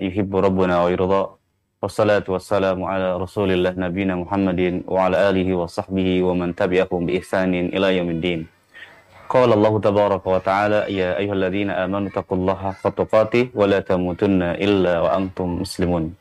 [0.00, 1.22] yuhibbu rabbuna wa yirda.
[1.82, 7.18] Wassalatu wassalamu ala rasulillah nabina Muhammadin wa ala alihi wa sahbihi wa man tabi'ahum bi
[7.18, 8.46] ihsanin ila yaumiddin.
[9.26, 15.02] Qala Allah tabaraka wa ta'ala ya ayyuhalladzina amanu taqullaha haqqa tuqatih wa la tamutunna illa
[15.02, 16.14] wa antum muslimun.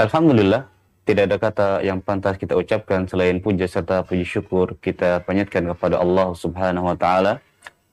[0.00, 0.64] Alhamdulillah
[1.04, 6.00] tidak ada kata yang pantas kita ucapkan selain puja serta puji syukur kita panjatkan kepada
[6.00, 7.42] Allah Subhanahu wa taala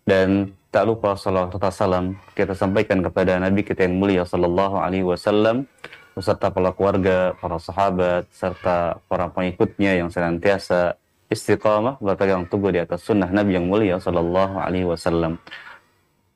[0.08, 5.10] dan tak lupa salawat serta salam kita sampaikan kepada Nabi kita yang mulia sallallahu alaihi
[5.10, 5.66] wasallam
[6.14, 10.94] beserta para keluarga, para sahabat serta para pengikutnya yang senantiasa
[11.34, 15.42] istiqamah berpegang teguh di atas sunnah Nabi yang mulia sallallahu alaihi wasallam.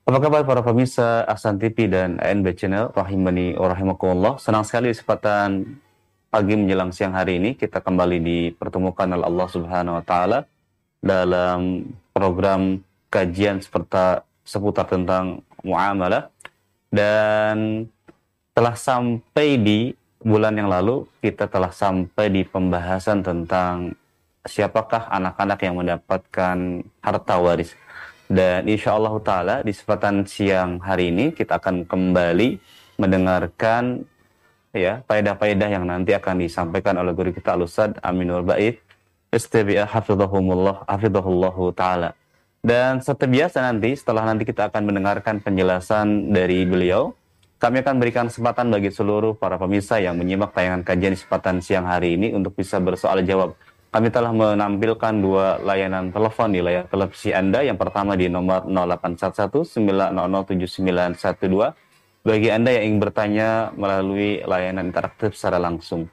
[0.09, 4.41] Apa kabar para pemirsa Ahsan TV dan ANB Channel rahimani wa rahimakumullah.
[4.41, 5.77] Senang sekali kesempatan
[6.33, 10.49] pagi menjelang siang hari ini kita kembali dipertemukan oleh Allah Subhanahu wa taala
[10.97, 12.81] dalam program
[13.13, 16.29] kajian seperti seputar tentang muamalah.
[16.91, 17.87] Dan
[18.51, 19.79] telah sampai di
[20.21, 23.95] bulan yang lalu kita telah sampai di pembahasan tentang
[24.45, 26.57] siapakah anak-anak yang mendapatkan
[27.01, 27.73] harta waris.
[28.31, 32.59] Dan insya Allah taala di kesempatan siang hari ini kita akan kembali
[32.95, 34.07] mendengarkan
[34.71, 38.79] ya faedah-faedah yang nanti akan disampaikan oleh guru kita Al-Ustaz Aminul Bait
[39.35, 42.15] Istibi'ah hafizahumullah hafizahullahu taala
[42.61, 47.17] dan seperti biasa nanti, setelah nanti kita akan mendengarkan penjelasan dari beliau,
[47.57, 52.17] kami akan berikan kesempatan bagi seluruh para pemirsa yang menyimak tayangan kajian kesempatan siang hari
[52.17, 53.57] ini untuk bisa bersoal jawab.
[53.89, 57.65] Kami telah menampilkan dua layanan telepon di layar televisi Anda.
[57.65, 61.73] Yang pertama di nomor 0811 9007912
[62.21, 66.05] bagi Anda yang ingin bertanya melalui layanan interaktif secara langsung.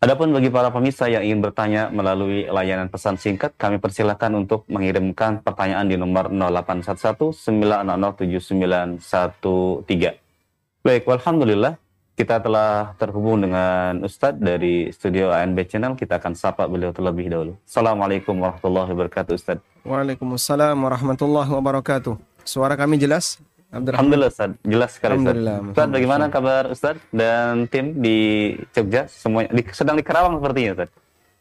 [0.00, 5.44] Adapun bagi para pemirsa yang ingin bertanya melalui layanan pesan singkat, kami persilahkan untuk mengirimkan
[5.44, 8.96] pertanyaan di nomor 0811 9007913.
[10.80, 11.76] Baik, Alhamdulillah
[12.16, 15.92] kita telah terhubung dengan Ustadz dari studio ANB Channel.
[15.92, 17.60] Kita akan sapa beliau terlebih dahulu.
[17.68, 19.60] Assalamualaikum warahmatullahi wabarakatuh Ustadz.
[19.84, 22.16] Waalaikumsalam warahmatullahi wabarakatuh.
[22.48, 23.36] Suara kami jelas?
[23.70, 25.38] Alhamdulillah Ustaz, jelas sekali Ustaz.
[25.70, 28.18] Ustaz, bagaimana kabar Ustaz dan tim di
[28.74, 29.06] Jogja?
[29.06, 30.90] Semuanya di, sedang di Kerawang sepertinya Ustaz.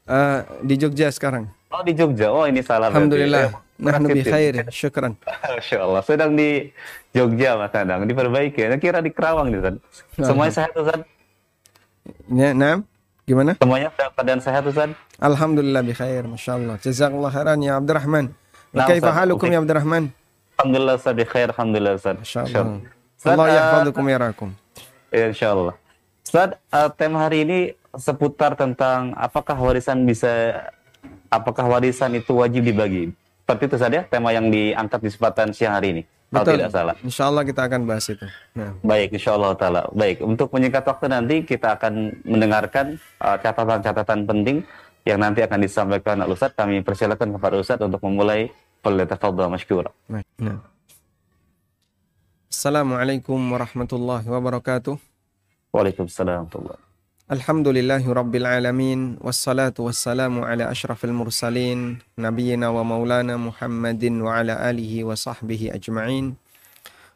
[0.05, 1.49] Uh, di Jogja sekarang.
[1.73, 3.49] Oh di Jogja, oh ini salah Alhamdulillah.
[3.49, 3.67] berarti.
[3.79, 5.17] Nahnu bi khair, syukran.
[5.25, 6.69] Masya Allah, sedang di
[7.17, 8.61] Jogja Mas Adang, diperbaiki.
[8.61, 9.75] Saya kira di Kerawang nih Ustaz.
[10.21, 11.01] Semuanya sehat Ustaz?
[12.29, 12.85] Ya, nah,
[13.25, 13.57] gimana?
[13.57, 14.93] Semuanya dalam keadaan sehat Ustaz?
[15.17, 16.77] Alhamdulillah bi khair, masyaallah.
[16.77, 18.37] Jazakallah khairan ya Abdurrahman.
[18.69, 20.13] Nah, kaifa halukum ya Abdurrahman?
[20.59, 22.15] Alhamdulillah Ustaz, di khair, Alhamdulillah Ustaz.
[22.19, 22.83] Masyaallah.
[23.15, 24.49] Ustaz, Allah eh, yahfadukum ya rakum.
[25.07, 25.75] Ya, insya Allah.
[26.19, 27.59] Ustaz, eh, tema hari ini
[27.95, 30.59] seputar tentang apakah warisan bisa,
[31.31, 33.15] apakah warisan itu wajib dibagi?
[33.47, 36.03] Seperti itu saja tema yang diangkat di kesempatan siang hari ini.
[36.27, 36.95] Kalau tidak salah.
[37.07, 38.27] Insyaallah kita akan bahas itu.
[38.53, 39.81] Nah, Baik, insya Allah Ta'ala.
[39.95, 44.67] Baik, untuk menyingkat waktu nanti kita akan mendengarkan eh, catatan-catatan penting
[45.07, 46.51] yang nanti akan disampaikan Ustaz.
[46.51, 48.51] Kami persilakan kepada Ustaz untuk memulai
[48.83, 49.91] Falyatafadhal masykura.
[50.07, 50.25] baik.
[50.39, 50.63] Nah.
[52.49, 54.97] Assalamualaikum warahmatullahi wabarakatuh.
[55.69, 56.81] Waalaikumsalam warahmatullahi
[57.29, 65.05] Alhamdulillahi Rabbil Alamin Wassalatu wassalamu ala ashrafil mursalin Nabiyina wa maulana Muhammadin wa ala alihi
[65.05, 66.33] wa sahbihi ajma'in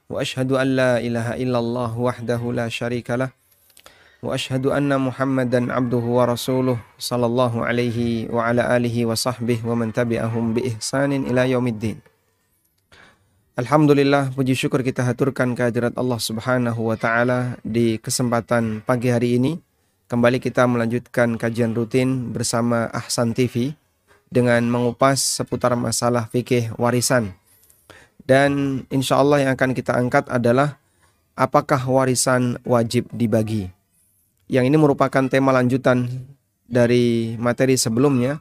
[0.06, 3.43] Wa ashhadu an la ilaha illallah wahdahu la syarika lah Wa
[5.67, 11.28] abduhu wa rasuluh Sallallahu alaihi wa ala alihi wa sahbihi wa man tabi'ahum bi ihsanin
[11.28, 12.00] ila yaumiddin
[13.59, 19.59] Alhamdulillah puji syukur kita haturkan kehadirat Allah Subhanahu wa taala di kesempatan pagi hari ini
[20.13, 23.73] Kembali kita melanjutkan kajian rutin bersama Ahsan TV
[24.29, 27.33] dengan mengupas seputar masalah fikih warisan.
[28.22, 30.78] Dan insya Allah yang akan kita angkat adalah
[31.33, 33.73] apakah warisan wajib dibagi.
[34.53, 36.06] Yang ini merupakan tema lanjutan
[36.69, 38.38] dari materi sebelumnya.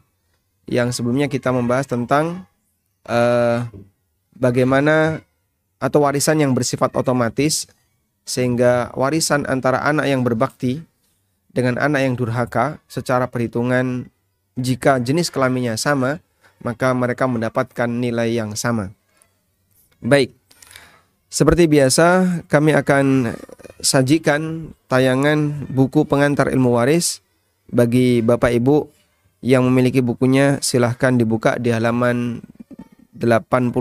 [0.68, 2.44] Yang sebelumnya kita membahas tentang
[3.08, 3.64] eh,
[4.36, 5.24] bagaimana
[5.80, 7.64] atau warisan yang bersifat otomatis
[8.28, 10.84] sehingga warisan antara anak yang berbakti
[11.50, 14.06] dengan anak yang durhaka secara perhitungan
[14.60, 16.20] jika jenis kelaminnya sama
[16.62, 18.94] maka mereka mendapatkan nilai yang sama.
[19.98, 20.30] Baik.
[21.32, 23.32] Seperti biasa kami akan
[23.82, 27.20] sajikan tayangan buku pengantar ilmu waris
[27.68, 28.88] bagi Bapak Ibu
[29.42, 32.40] yang memiliki bukunya silahkan dibuka di halaman
[33.18, 33.74] 89.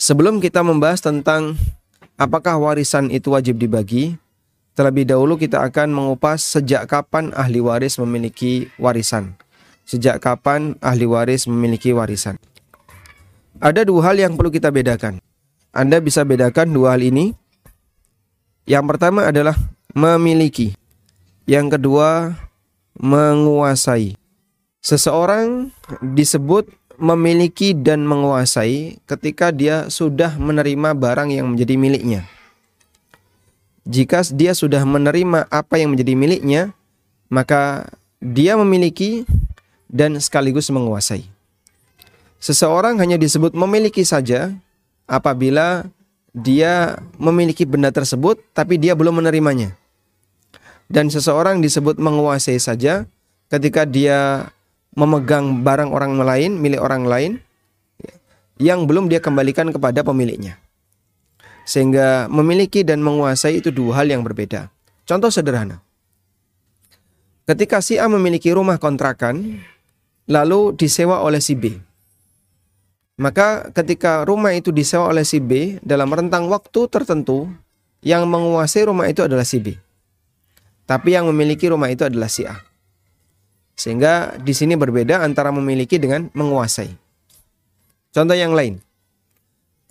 [0.00, 1.60] Sebelum kita membahas tentang
[2.16, 4.16] apakah warisan itu wajib dibagi,
[4.80, 9.36] Terlebih dahulu kita akan mengupas sejak kapan ahli waris memiliki warisan.
[9.84, 12.40] Sejak kapan ahli waris memiliki warisan.
[13.60, 15.20] Ada dua hal yang perlu kita bedakan.
[15.74, 17.36] Anda bisa bedakan dua hal ini
[18.68, 19.56] Yang pertama adalah
[19.92, 20.76] memiliki.
[21.48, 22.36] Yang kedua
[22.98, 24.16] menguasai.
[24.80, 26.68] Seseorang disebut
[27.00, 32.20] memiliki dan menguasai ketika dia sudah menerima barang yang menjadi miliknya.
[33.88, 36.62] Jika dia sudah menerima apa yang menjadi miliknya,
[37.32, 37.88] maka
[38.20, 39.24] dia memiliki
[39.88, 41.24] dan sekaligus menguasai.
[42.40, 44.52] Seseorang hanya disebut memiliki saja
[45.08, 45.88] apabila
[46.36, 49.74] dia memiliki benda tersebut tapi dia belum menerimanya.
[50.90, 53.06] Dan seseorang disebut menguasai saja
[53.46, 54.50] ketika dia
[54.98, 57.32] memegang barang orang lain, milik orang lain
[58.58, 60.58] yang belum dia kembalikan kepada pemiliknya.
[61.62, 64.66] Sehingga memiliki dan menguasai itu dua hal yang berbeda.
[65.06, 65.78] Contoh sederhana.
[67.46, 69.62] Ketika si A memiliki rumah kontrakan,
[70.30, 71.78] lalu disewa oleh si B.
[73.20, 77.52] Maka ketika rumah itu disewa oleh si B dalam rentang waktu tertentu,
[78.00, 79.76] yang menguasai rumah itu adalah si B.
[80.88, 82.56] Tapi yang memiliki rumah itu adalah si A.
[83.76, 86.96] Sehingga di sini berbeda antara memiliki dengan menguasai.
[88.10, 88.80] Contoh yang lain.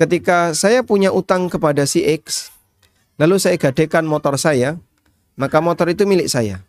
[0.01, 2.49] Ketika saya punya utang kepada si X,
[3.21, 4.81] lalu saya gadekan motor saya,
[5.37, 6.65] maka motor itu milik saya.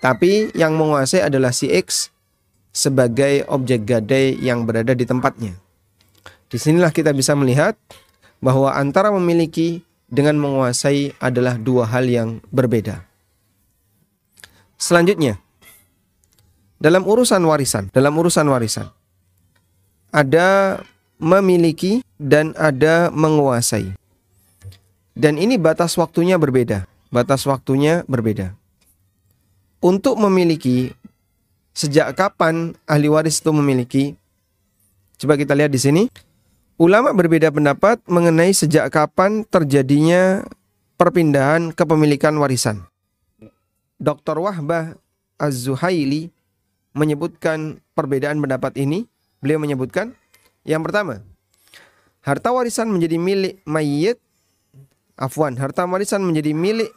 [0.00, 2.08] Tapi yang menguasai adalah si X
[2.70, 5.54] sebagai objek gadai yang berada di tempatnya.
[6.50, 7.78] Di sinilah kita bisa melihat
[8.42, 13.06] bahwa antara memiliki dengan menguasai adalah dua hal yang berbeda.
[14.80, 15.38] Selanjutnya,
[16.80, 18.90] dalam urusan warisan, dalam urusan warisan
[20.10, 20.80] ada
[21.20, 23.94] memiliki dan ada menguasai.
[25.14, 26.88] Dan ini batas waktunya berbeda.
[27.12, 28.56] Batas waktunya berbeda.
[29.84, 30.96] Untuk memiliki
[31.74, 34.04] sejak kapan ahli waris itu memiliki?
[35.20, 36.02] Coba kita lihat di sini.
[36.80, 40.48] Ulama berbeda pendapat mengenai sejak kapan terjadinya
[40.96, 42.88] perpindahan kepemilikan warisan.
[44.00, 44.40] Dr.
[44.40, 44.96] Wahbah
[45.36, 46.32] Az-Zuhaili
[46.96, 49.04] menyebutkan perbedaan pendapat ini.
[49.40, 50.12] Beliau menyebutkan
[50.68, 51.24] yang pertama,
[52.20, 54.20] harta warisan menjadi milik mayit
[55.16, 56.92] afwan, harta warisan menjadi milik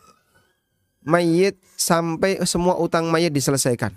[1.04, 3.96] mayit sampai semua utang mayit diselesaikan.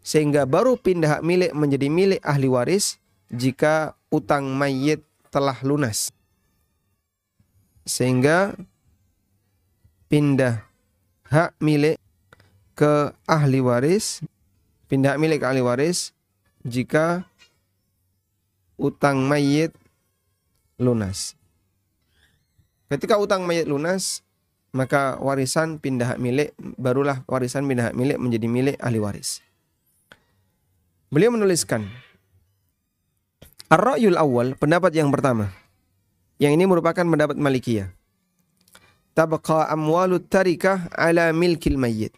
[0.00, 2.96] Sehingga baru pindah hak milik menjadi milik ahli waris
[3.28, 6.10] jika utang mayit telah lunas.
[7.84, 8.56] Sehingga
[10.10, 10.64] pindah
[11.30, 12.00] hak milik
[12.74, 14.24] ke ahli waris
[14.90, 16.10] pindah milik ahli waris
[16.66, 17.22] jika
[18.80, 19.70] utang mayit
[20.80, 21.36] lunas.
[22.90, 24.26] Ketika utang mayit lunas,
[24.74, 29.44] maka warisan pindah hak milik, barulah warisan pindah hak milik menjadi milik ahli waris.
[31.10, 31.90] Beliau menuliskan,
[33.66, 35.50] Ar-Ra'yul awal, pendapat yang pertama.
[36.38, 37.90] Yang ini merupakan pendapat Malikiyah.
[39.10, 42.14] Tabqa amwalut tarikah ala milkil mayyit.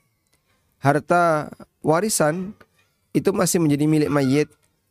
[0.76, 1.48] Harta
[1.80, 2.52] warisan
[3.16, 4.48] itu masih menjadi milik mayit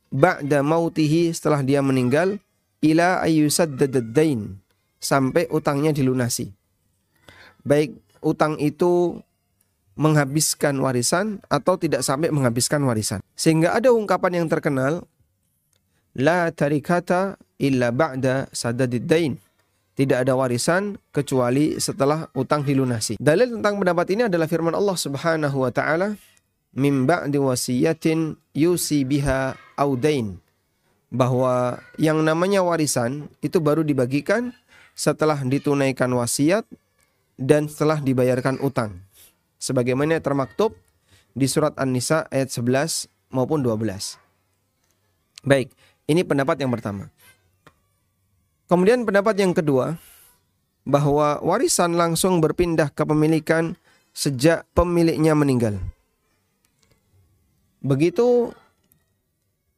[0.10, 2.42] ba'da mautihi setelah dia meninggal
[2.82, 4.58] ila ayyusaddadain
[4.98, 6.50] sampai utangnya dilunasi.
[7.62, 9.22] Baik utang itu
[10.02, 13.22] menghabiskan warisan atau tidak sampai menghabiskan warisan.
[13.38, 15.06] Sehingga ada ungkapan yang terkenal
[16.18, 19.38] la tarikata illa ba'da sadadidain.
[19.94, 23.22] Tidak ada warisan kecuali setelah utang dilunasi.
[23.22, 26.18] Dalil tentang pendapat ini adalah firman Allah Subhanahu wa taala
[26.74, 30.40] mim ba'di wasiyatin yusi biha audain
[31.12, 34.56] bahwa yang namanya warisan itu baru dibagikan
[34.96, 36.64] setelah ditunaikan wasiat
[37.36, 39.04] dan setelah dibayarkan utang
[39.62, 40.74] sebagaimana termaktub
[41.38, 44.18] di surat An-Nisa ayat 11 maupun 12.
[45.46, 45.70] Baik,
[46.10, 47.14] ini pendapat yang pertama.
[48.66, 50.02] Kemudian pendapat yang kedua
[50.84, 53.78] bahwa warisan langsung berpindah ke pemilikan
[54.12, 55.78] sejak pemiliknya meninggal.
[57.82, 58.54] Begitu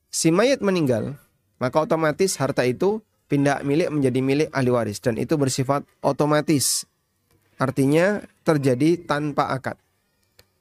[0.10, 1.16] si mayat meninggal,
[1.60, 3.00] maka otomatis harta itu
[3.32, 6.86] pindah milik menjadi milik ahli waris dan itu bersifat otomatis.
[7.58, 9.80] Artinya terjadi tanpa akad.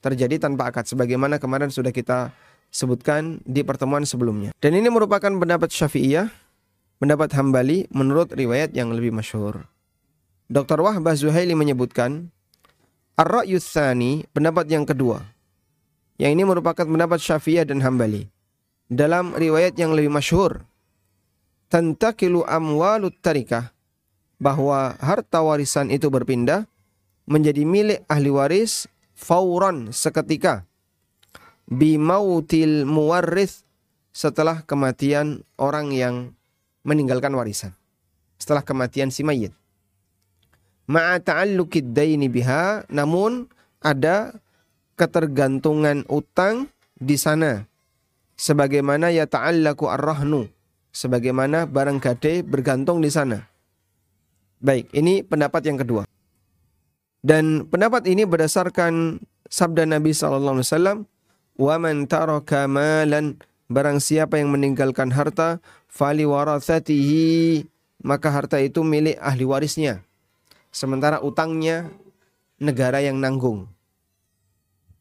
[0.03, 2.35] Terjadi tanpa akad sebagaimana kemarin sudah kita
[2.73, 4.51] sebutkan di pertemuan sebelumnya.
[4.59, 6.27] Dan ini merupakan pendapat Syafi'iyah,
[6.99, 9.69] pendapat Hambali menurut riwayat yang lebih masyhur.
[10.49, 10.81] Dr.
[10.81, 12.33] Wahbah Zuhaili menyebutkan
[13.15, 13.61] Ar-Ra'yu
[14.33, 15.21] pendapat yang kedua,
[16.17, 18.27] yang ini merupakan pendapat Syafi'iyah dan Hambali.
[18.89, 20.65] Dalam riwayat yang lebih masyhur,
[21.73, 23.73] tantakilu amwalut tarikah
[24.37, 26.69] bahwa harta warisan itu berpindah
[27.29, 30.67] menjadi milik ahli waris fauran seketika
[31.71, 33.65] bimautil muwarrith
[34.13, 36.37] setelah kematian orang yang
[36.85, 37.73] meninggalkan warisan.
[38.37, 39.55] Setelah kematian si mayit.
[40.91, 43.47] ma'a ta'alluqid daini biha namun
[43.79, 44.35] ada
[44.99, 47.65] ketergantungan utang di sana
[48.35, 50.51] sebagaimana ya ta'allaku ar-rahnu
[50.93, 53.49] sebagaimana barang gade bergantung di sana.
[54.63, 56.07] Baik, ini pendapat yang kedua.
[57.23, 60.99] Dan pendapat ini berdasarkan sabda Nabi sallallahu alaihi wasallam,
[61.55, 63.39] "Wa man taraka malan
[63.71, 67.63] barang siapa yang meninggalkan harta, fali warathatihi,
[68.03, 70.03] maka harta itu milik ahli warisnya."
[70.75, 71.95] Sementara utangnya
[72.59, 73.71] negara yang nanggung.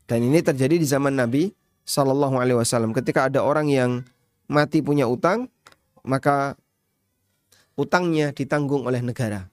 [0.06, 1.50] Dan ini terjadi di zaman Nabi
[1.90, 2.94] Sallallahu Alaihi Wasallam.
[2.94, 4.06] Ketika ada orang yang
[4.46, 5.50] mati punya utang,
[6.06, 6.54] maka
[7.74, 9.48] utangnya ditanggung oleh negara,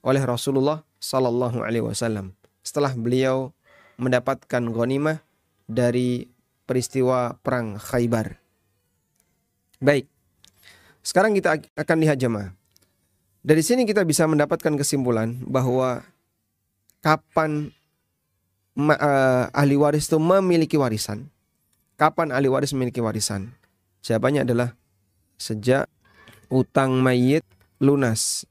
[0.00, 2.34] oleh Rasulullah Sallallahu Alaihi Wasallam.
[2.62, 3.54] Setelah beliau
[3.98, 5.22] mendapatkan ghanimah
[5.66, 6.28] dari
[6.68, 8.38] peristiwa perang Khaybar.
[9.78, 10.10] Baik,
[11.02, 12.52] sekarang kita akan lihat jemaah.
[13.40, 16.04] Dari sini kita bisa mendapatkan kesimpulan bahwa
[17.00, 17.70] kapan
[18.76, 21.30] uh, ahli waris itu memiliki warisan.
[21.96, 23.54] Kapan ahli waris memiliki warisan?
[24.02, 24.74] Jawabannya adalah
[25.38, 25.88] sejak
[26.50, 27.46] utang mayit
[27.78, 28.44] lunas.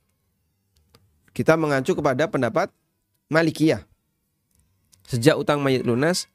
[1.38, 2.74] Kita mengacu kepada pendapat
[3.30, 3.86] Malikiyah.
[5.06, 6.26] Sejak utang mayit lunas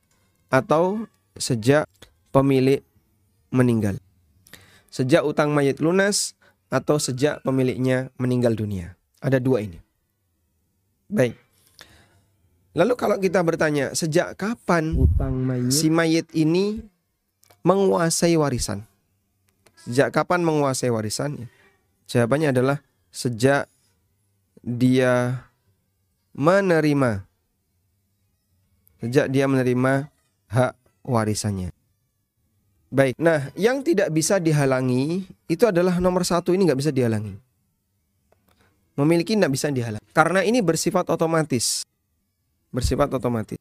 [0.46, 1.90] atau sejak
[2.30, 2.86] pemilik
[3.50, 3.98] meninggal.
[4.94, 6.38] Sejak utang mayit lunas
[6.70, 8.94] atau sejak pemiliknya meninggal dunia.
[9.18, 9.82] Ada dua ini.
[11.10, 11.34] Baik.
[12.78, 15.74] Lalu kalau kita bertanya, sejak kapan utang mayit.
[15.74, 16.78] si mayit ini
[17.66, 18.86] menguasai warisan?
[19.82, 21.50] Sejak kapan menguasai warisan?
[22.06, 22.78] Jawabannya adalah
[23.10, 23.71] sejak
[24.62, 25.42] dia
[26.32, 27.26] menerima
[29.02, 30.06] sejak dia menerima
[30.46, 31.74] hak warisannya.
[32.92, 37.34] Baik, nah yang tidak bisa dihalangi itu adalah nomor satu ini nggak bisa dihalangi.
[38.94, 40.04] Memiliki nggak bisa dihalangi.
[40.14, 41.82] Karena ini bersifat otomatis.
[42.70, 43.58] Bersifat otomatis.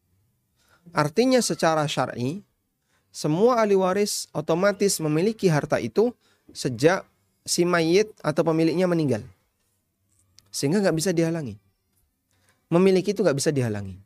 [0.92, 2.44] Artinya secara syar'i
[3.08, 6.12] semua ahli waris otomatis memiliki harta itu
[6.52, 7.02] sejak
[7.42, 9.24] si mayit atau pemiliknya meninggal.
[10.52, 11.56] Sehingga nggak bisa dihalangi.
[12.68, 13.96] Memiliki itu nggak bisa dihalangi.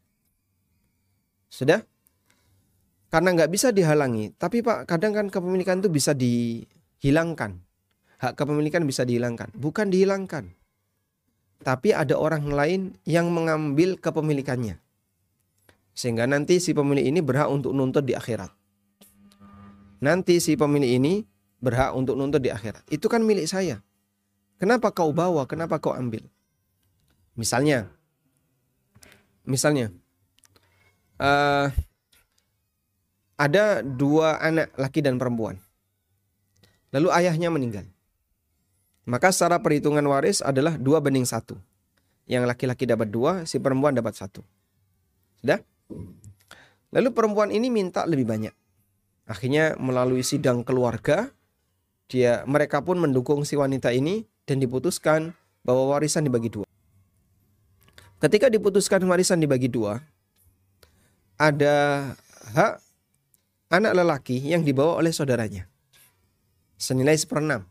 [1.50, 1.82] Sudah?
[3.10, 4.34] Karena nggak bisa dihalangi.
[4.38, 7.58] Tapi Pak, kadang kan kepemilikan itu bisa dihilangkan.
[8.16, 9.52] Hak kepemilikan bisa dihilangkan.
[9.58, 10.54] Bukan dihilangkan.
[11.62, 14.78] Tapi ada orang lain yang mengambil kepemilikannya.
[15.96, 18.52] Sehingga nanti si pemilik ini berhak untuk nuntut di akhirat.
[20.04, 21.24] Nanti si pemilik ini
[21.56, 22.84] berhak untuk nuntut di akhirat.
[22.92, 23.80] Itu kan milik saya.
[24.60, 25.48] Kenapa kau bawa?
[25.48, 26.28] Kenapa kau ambil?
[27.36, 27.92] Misalnya,
[29.44, 29.92] misalnya,
[31.20, 31.68] uh,
[33.36, 35.60] ada dua anak laki dan perempuan.
[36.96, 37.84] Lalu ayahnya meninggal.
[39.06, 41.54] Maka secara perhitungan waris adalah dua banding satu.
[42.26, 44.42] Yang laki-laki dapat dua, si perempuan dapat satu.
[45.38, 45.62] Sudah?
[46.90, 48.50] Lalu perempuan ini minta lebih banyak.
[49.30, 51.30] Akhirnya melalui sidang keluarga,
[52.10, 56.65] dia mereka pun mendukung si wanita ini dan diputuskan bahwa warisan dibagi dua.
[58.16, 60.00] Ketika diputuskan warisan dibagi dua,
[61.36, 61.76] ada
[62.56, 62.80] hak
[63.68, 65.68] anak lelaki yang dibawa oleh saudaranya.
[66.80, 67.68] Senilai seperenam.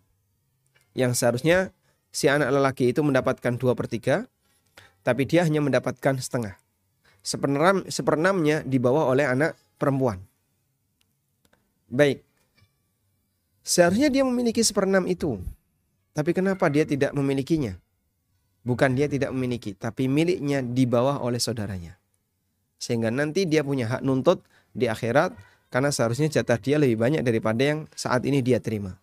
[0.93, 1.73] Yang seharusnya
[2.13, 4.29] si anak lelaki itu mendapatkan dua per tiga,
[5.01, 6.61] tapi dia hanya mendapatkan setengah.
[7.25, 10.21] Seperenam, seperenamnya dibawa oleh anak perempuan.
[11.89, 12.21] Baik.
[13.65, 15.41] Seharusnya dia memiliki seperenam itu.
[16.13, 17.81] Tapi kenapa dia tidak memilikinya?
[18.65, 22.01] Bukan dia tidak memiliki, tapi miliknya dibawa oleh saudaranya.
[22.81, 24.41] Sehingga nanti dia punya hak nuntut
[24.73, 25.37] di akhirat
[25.69, 28.97] karena seharusnya jatah dia lebih banyak daripada yang saat ini dia terima.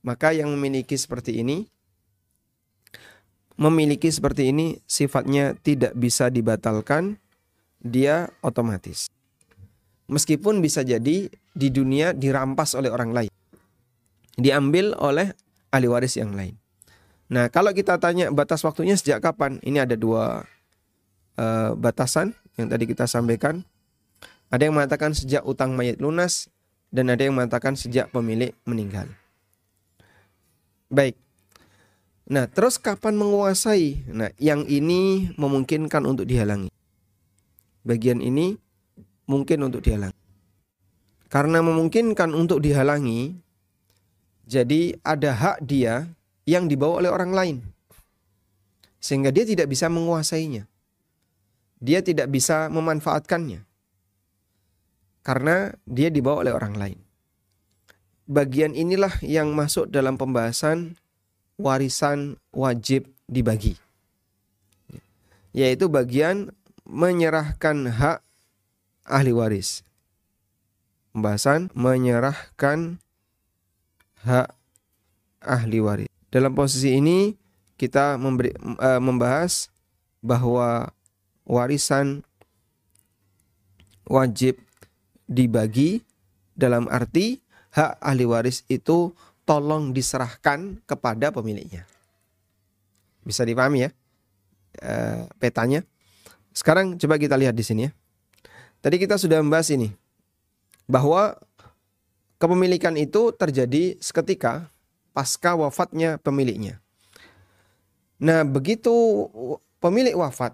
[0.00, 1.68] Maka yang memiliki seperti ini
[3.60, 7.20] memiliki seperti ini sifatnya tidak bisa dibatalkan,
[7.80, 9.12] dia otomatis.
[10.08, 13.32] Meskipun bisa jadi di dunia dirampas oleh orang lain.
[14.40, 15.36] Diambil oleh
[15.68, 16.59] ahli waris yang lain.
[17.30, 19.62] Nah, kalau kita tanya batas waktunya sejak kapan?
[19.62, 20.42] Ini ada dua
[21.38, 23.62] uh, batasan yang tadi kita sampaikan.
[24.50, 26.50] Ada yang mengatakan sejak utang mayat lunas
[26.90, 29.06] dan ada yang mengatakan sejak pemilik meninggal.
[30.90, 31.14] Baik.
[32.26, 34.10] Nah, terus kapan menguasai?
[34.10, 36.70] Nah, yang ini memungkinkan untuk dihalangi.
[37.86, 38.58] Bagian ini
[39.30, 40.18] mungkin untuk dihalangi.
[41.30, 43.38] Karena memungkinkan untuk dihalangi,
[44.50, 46.10] jadi ada hak dia
[46.50, 47.56] yang dibawa oleh orang lain.
[48.98, 50.66] Sehingga dia tidak bisa menguasainya.
[51.78, 53.70] Dia tidak bisa memanfaatkannya
[55.20, 56.98] karena dia dibawa oleh orang lain.
[58.30, 60.98] Bagian inilah yang masuk dalam pembahasan
[61.60, 63.78] warisan wajib dibagi.
[65.50, 66.54] yaitu bagian
[66.86, 68.22] menyerahkan hak
[69.02, 69.82] ahli waris.
[71.10, 73.02] Pembahasan menyerahkan
[74.22, 74.54] hak
[75.42, 76.10] ahli waris.
[76.30, 77.34] Dalam posisi ini
[77.74, 79.66] kita memberi, uh, membahas
[80.22, 80.94] bahwa
[81.42, 82.22] warisan
[84.06, 84.58] wajib
[85.26, 86.06] dibagi
[86.54, 87.42] dalam arti
[87.74, 89.10] hak ahli waris itu
[89.42, 91.82] tolong diserahkan kepada pemiliknya.
[93.26, 93.90] Bisa dipahami ya
[94.86, 95.82] uh, petanya.
[96.54, 97.92] Sekarang coba kita lihat di sini ya.
[98.78, 99.90] Tadi kita sudah membahas ini
[100.86, 101.34] bahwa
[102.38, 104.70] kepemilikan itu terjadi seketika
[105.10, 106.78] pasca wafatnya pemiliknya.
[108.20, 108.92] Nah, begitu
[109.80, 110.52] pemilik wafat,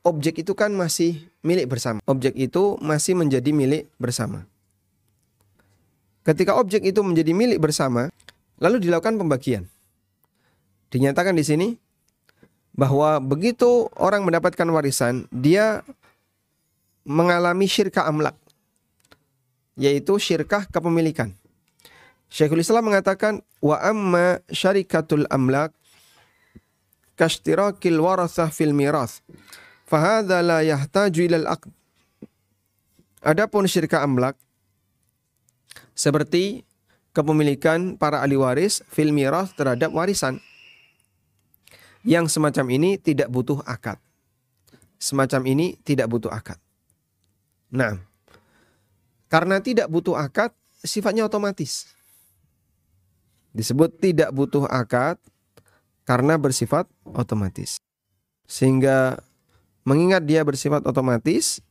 [0.00, 2.00] objek itu kan masih milik bersama.
[2.08, 4.48] Objek itu masih menjadi milik bersama.
[6.26, 8.10] Ketika objek itu menjadi milik bersama,
[8.58, 9.68] lalu dilakukan pembagian.
[10.90, 11.68] Dinyatakan di sini
[12.74, 15.86] bahwa begitu orang mendapatkan warisan, dia
[17.06, 18.34] mengalami syirka amlak,
[19.78, 21.30] yaitu syirkah kepemilikan.
[22.26, 25.72] Syekhul Islam mengatakan wa amma syarikatul amlak
[27.16, 29.24] kashtirakil warathah fil mirath
[29.88, 31.70] fahadha la yahtaju ilal aqd.
[33.26, 34.36] Adapun syirka amlak
[35.96, 36.66] seperti
[37.16, 40.38] kepemilikan para ahli waris fil mirath terhadap warisan
[42.06, 43.98] yang semacam ini tidak butuh akad.
[45.00, 46.60] Semacam ini tidak butuh akad.
[47.72, 47.98] Nah,
[49.26, 50.54] karena tidak butuh akad,
[50.86, 51.95] sifatnya otomatis.
[53.56, 55.16] Disebut tidak butuh akad
[56.04, 56.84] karena bersifat
[57.16, 57.80] otomatis.
[58.44, 59.24] Sehingga
[59.86, 61.62] Mengingat dia bersifat otomatis,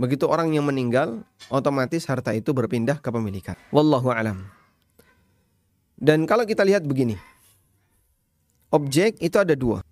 [0.00, 1.20] begitu orang yang meninggal,
[1.52, 3.52] otomatis harta itu berpindah ke pemilikan.
[3.68, 4.48] Wallahu alam.
[6.00, 7.20] Dan kalau kita lihat begini,
[8.72, 9.84] objek itu ada dua.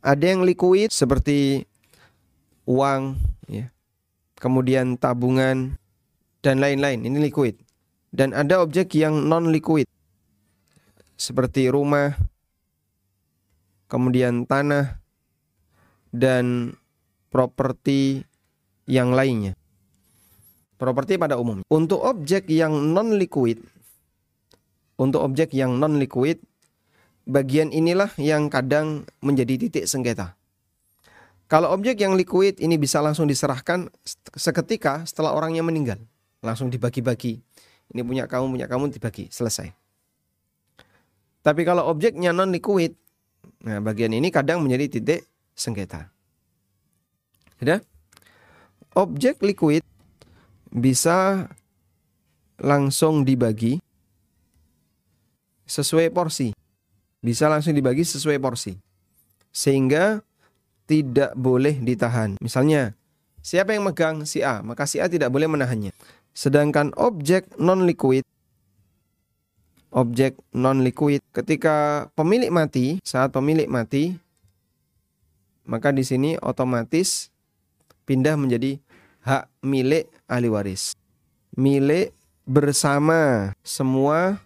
[0.00, 1.68] Ada yang liquid seperti
[2.64, 3.68] uang, ya.
[4.40, 5.76] kemudian tabungan
[6.40, 7.04] dan lain-lain.
[7.04, 7.60] Ini liquid.
[8.10, 9.86] Dan ada objek yang non liquid
[11.14, 12.18] seperti rumah,
[13.86, 14.98] kemudian tanah,
[16.10, 16.74] dan
[17.30, 18.26] properti
[18.90, 19.54] yang lainnya.
[20.80, 21.62] Properti pada umum.
[21.70, 23.62] Untuk objek yang non liquid,
[24.98, 26.42] untuk objek yang non liquid,
[27.30, 30.34] bagian inilah yang kadang menjadi titik sengketa.
[31.50, 33.90] Kalau objek yang liquid ini bisa langsung diserahkan
[34.38, 35.98] seketika setelah orangnya meninggal,
[36.46, 37.42] langsung dibagi-bagi.
[37.90, 39.74] Ini punya kamu, punya kamu dibagi, selesai.
[41.40, 42.94] Tapi kalau objeknya non liquid,
[43.64, 45.24] nah bagian ini kadang menjadi titik
[45.56, 46.12] sengketa.
[47.60, 47.80] Ya.
[48.96, 49.84] Objek liquid
[50.72, 51.48] bisa
[52.60, 53.80] langsung dibagi
[55.66, 56.50] sesuai porsi.
[57.20, 58.74] Bisa langsung dibagi sesuai porsi.
[59.52, 60.24] Sehingga
[60.90, 62.34] tidak boleh ditahan.
[62.42, 62.98] Misalnya,
[63.44, 65.94] siapa yang megang si A, maka si A tidak boleh menahannya.
[66.32, 68.24] Sedangkan objek non liquid
[69.90, 74.14] objek non liquid ketika pemilik mati, saat pemilik mati,
[75.66, 77.30] maka di sini otomatis
[78.06, 78.78] pindah menjadi
[79.26, 80.94] hak milik ahli waris.
[81.58, 82.14] Milik
[82.46, 84.38] bersama semua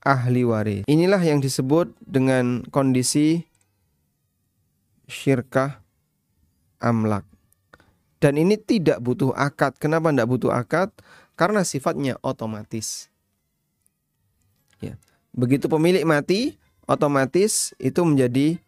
[0.00, 0.84] ahli waris.
[0.88, 3.44] Inilah yang disebut dengan kondisi
[5.06, 5.84] syirkah
[6.80, 7.29] amlak.
[8.20, 9.80] Dan ini tidak butuh akad.
[9.80, 10.92] Kenapa tidak butuh akad?
[11.34, 13.08] Karena sifatnya otomatis.
[14.84, 15.00] Ya.
[15.32, 18.60] Begitu pemilik mati, otomatis itu menjadi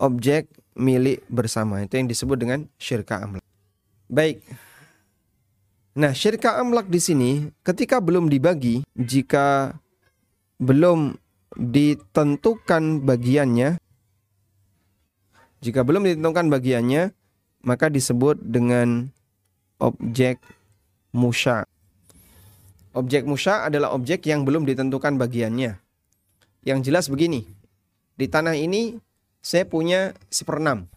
[0.00, 1.84] objek milik bersama.
[1.84, 3.44] Itu yang disebut dengan syirka amlak.
[4.08, 4.40] Baik.
[5.98, 7.30] Nah, syirka amlak di sini
[7.66, 9.76] ketika belum dibagi, jika
[10.56, 11.18] belum
[11.58, 13.76] ditentukan bagiannya,
[15.58, 17.17] jika belum ditentukan bagiannya,
[17.62, 19.10] maka disebut dengan
[19.78, 20.38] objek
[21.14, 21.66] musya.
[22.94, 25.78] Objek musya adalah objek yang belum ditentukan bagiannya.
[26.66, 27.46] Yang jelas begini,
[28.18, 28.98] di tanah ini
[29.38, 30.90] saya punya seperenam.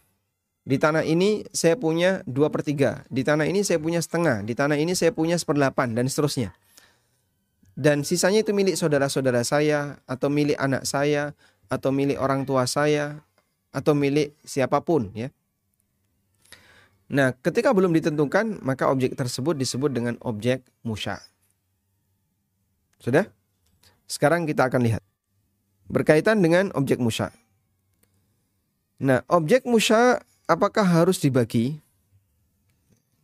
[0.61, 3.05] Di tanah ini saya punya dua per tiga.
[3.09, 4.45] Di tanah ini saya punya setengah.
[4.45, 6.53] Di tanah ini saya punya seperdelapan dan seterusnya.
[7.73, 11.33] Dan sisanya itu milik saudara-saudara saya atau milik anak saya
[11.71, 13.23] atau milik orang tua saya
[13.71, 15.33] atau milik siapa pun ya.
[17.11, 21.19] Nah, ketika belum ditentukan, maka objek tersebut disebut dengan objek musya.
[23.03, 23.27] Sudah?
[24.07, 25.03] Sekarang kita akan lihat.
[25.91, 27.35] Berkaitan dengan objek musya.
[28.95, 31.83] Nah, objek musya apakah harus dibagi?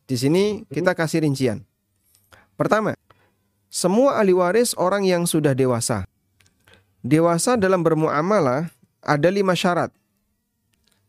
[0.03, 1.63] Di sini kita kasih rincian.
[2.59, 2.91] Pertama,
[3.71, 6.03] semua ahli waris orang yang sudah dewasa.
[7.03, 8.67] Dewasa dalam bermuamalah
[8.99, 9.95] ada lima syarat.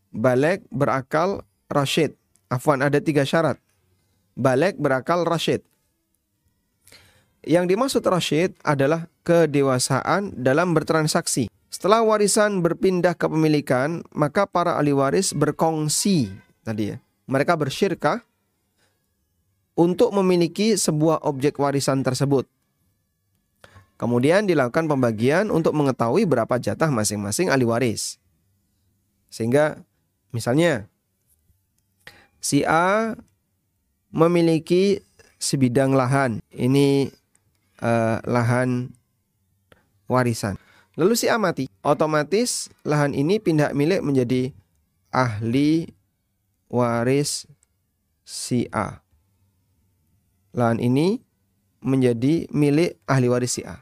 [0.09, 2.18] balik, berakal, rasyid.
[2.49, 3.61] Afwan, ada tiga syarat.
[4.33, 5.61] Balik, berakal, rasyid.
[7.45, 11.47] Yang dimaksud rasyid adalah kedewasaan dalam bertransaksi.
[11.69, 16.33] Setelah warisan berpindah ke pemilikan, maka para ahli waris berkongsi
[16.65, 16.97] tadi ya.
[17.29, 18.25] Mereka bersyirkah
[19.77, 22.49] untuk memiliki sebuah objek warisan tersebut.
[24.01, 28.17] Kemudian dilakukan pembagian untuk mengetahui berapa jatah masing-masing ahli waris.
[29.29, 29.85] Sehingga
[30.33, 30.88] misalnya
[32.39, 33.15] si A
[34.11, 35.03] memiliki
[35.37, 36.43] sebidang lahan.
[36.51, 37.11] Ini
[37.83, 38.91] uh, lahan
[40.09, 40.59] warisan.
[40.99, 41.71] Lalu si A mati.
[41.85, 44.51] Otomatis lahan ini pindah milik menjadi
[45.15, 45.87] ahli
[46.67, 47.47] waris
[48.27, 48.99] si A
[50.53, 51.21] lahan ini
[51.79, 53.79] menjadi milik ahli waris si A.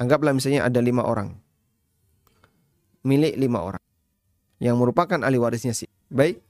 [0.00, 1.36] Anggaplah misalnya ada lima orang.
[3.04, 3.82] Milik lima orang.
[4.60, 5.92] Yang merupakan ahli warisnya si A.
[6.10, 6.42] Baik,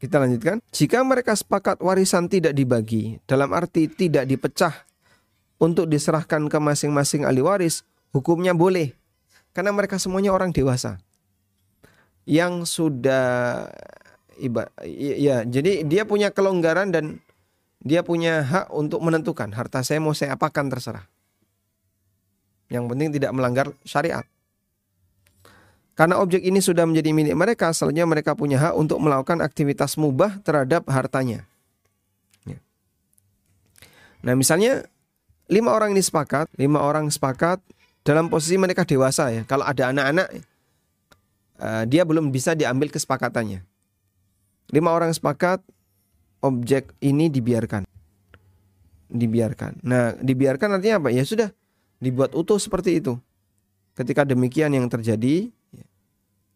[0.00, 0.64] kita lanjutkan.
[0.72, 4.72] Jika mereka sepakat warisan tidak dibagi, dalam arti tidak dipecah
[5.60, 7.84] untuk diserahkan ke masing-masing ahli waris,
[8.16, 8.96] hukumnya boleh.
[9.52, 10.96] Karena mereka semuanya orang dewasa.
[12.24, 13.68] Yang sudah
[14.40, 17.20] iba, ya, jadi dia punya kelonggaran dan
[17.84, 21.04] dia punya hak untuk menentukan harta saya mau saya apakan terserah.
[22.72, 24.24] Yang penting tidak melanggar syariat.
[25.98, 30.40] Karena objek ini sudah menjadi milik mereka, selanjutnya mereka punya hak untuk melakukan aktivitas mubah
[30.40, 31.44] terhadap hartanya.
[32.48, 32.56] Ya.
[34.24, 34.88] Nah misalnya
[35.50, 37.60] lima orang ini sepakat, lima orang sepakat
[38.00, 39.42] dalam posisi mereka dewasa ya.
[39.44, 40.26] Kalau ada anak-anak,
[41.60, 43.60] uh, dia belum bisa diambil kesepakatannya.
[44.70, 45.60] Lima orang sepakat
[46.40, 47.84] objek ini dibiarkan.
[49.10, 49.82] Dibiarkan.
[49.82, 51.10] Nah, dibiarkan artinya apa?
[51.10, 51.50] Ya sudah,
[51.98, 53.18] dibuat utuh seperti itu.
[53.98, 55.50] Ketika demikian yang terjadi,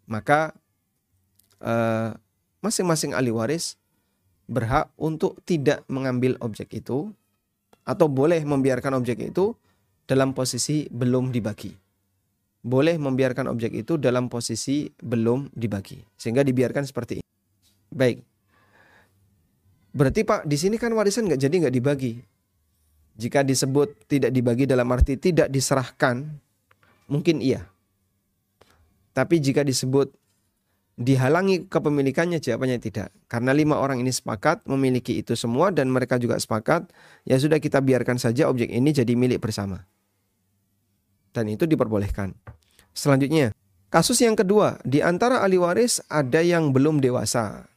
[0.06, 0.52] maka
[1.60, 2.10] eh,
[2.64, 3.76] masing-masing ahli waris
[4.44, 7.12] berhak untuk tidak mengambil objek itu
[7.84, 9.52] atau boleh membiarkan objek itu
[10.04, 11.72] dalam posisi belum dibagi.
[12.64, 16.00] Boleh membiarkan objek itu dalam posisi belum dibagi.
[16.16, 17.28] Sehingga dibiarkan seperti ini.
[17.92, 18.24] Baik.
[19.92, 22.12] Berarti Pak, di sini kan warisan nggak jadi nggak dibagi.
[23.14, 26.24] Jika disebut tidak dibagi dalam arti tidak diserahkan,
[27.06, 27.68] mungkin iya.
[29.14, 30.10] Tapi jika disebut
[30.98, 33.14] dihalangi kepemilikannya, jawabannya tidak.
[33.30, 36.90] Karena lima orang ini sepakat memiliki itu semua dan mereka juga sepakat,
[37.22, 39.86] ya sudah kita biarkan saja objek ini jadi milik bersama.
[41.30, 42.34] Dan itu diperbolehkan.
[42.94, 43.54] Selanjutnya,
[43.90, 47.70] kasus yang kedua, di antara ahli waris ada yang belum dewasa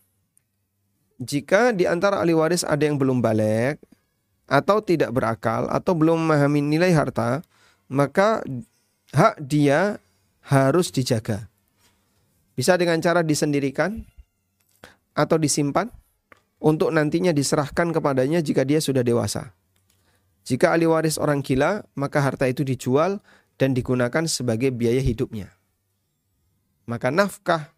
[1.18, 3.82] jika di antara ahli waris ada yang belum balik
[4.48, 7.44] atau tidak berakal atau belum memahami nilai harta,
[7.92, 8.46] maka
[9.12, 10.00] hak dia
[10.48, 11.52] harus dijaga.
[12.56, 14.02] Bisa dengan cara disendirikan
[15.14, 15.92] atau disimpan
[16.58, 19.54] untuk nantinya diserahkan kepadanya jika dia sudah dewasa.
[20.48, 23.20] Jika ahli waris orang gila, maka harta itu dijual
[23.60, 25.52] dan digunakan sebagai biaya hidupnya.
[26.88, 27.76] Maka nafkah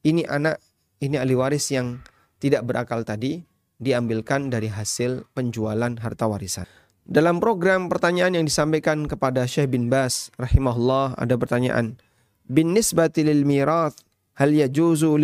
[0.00, 0.56] ini anak,
[1.04, 2.00] ini ahli waris yang
[2.40, 3.44] tidak berakal tadi
[3.76, 6.64] diambilkan dari hasil penjualan harta warisan.
[7.06, 12.00] Dalam program pertanyaan yang disampaikan kepada Syekh bin Bas rahimahullah ada pertanyaan
[12.46, 13.98] bin nisbati lil mirath
[14.38, 15.18] hal yajuzu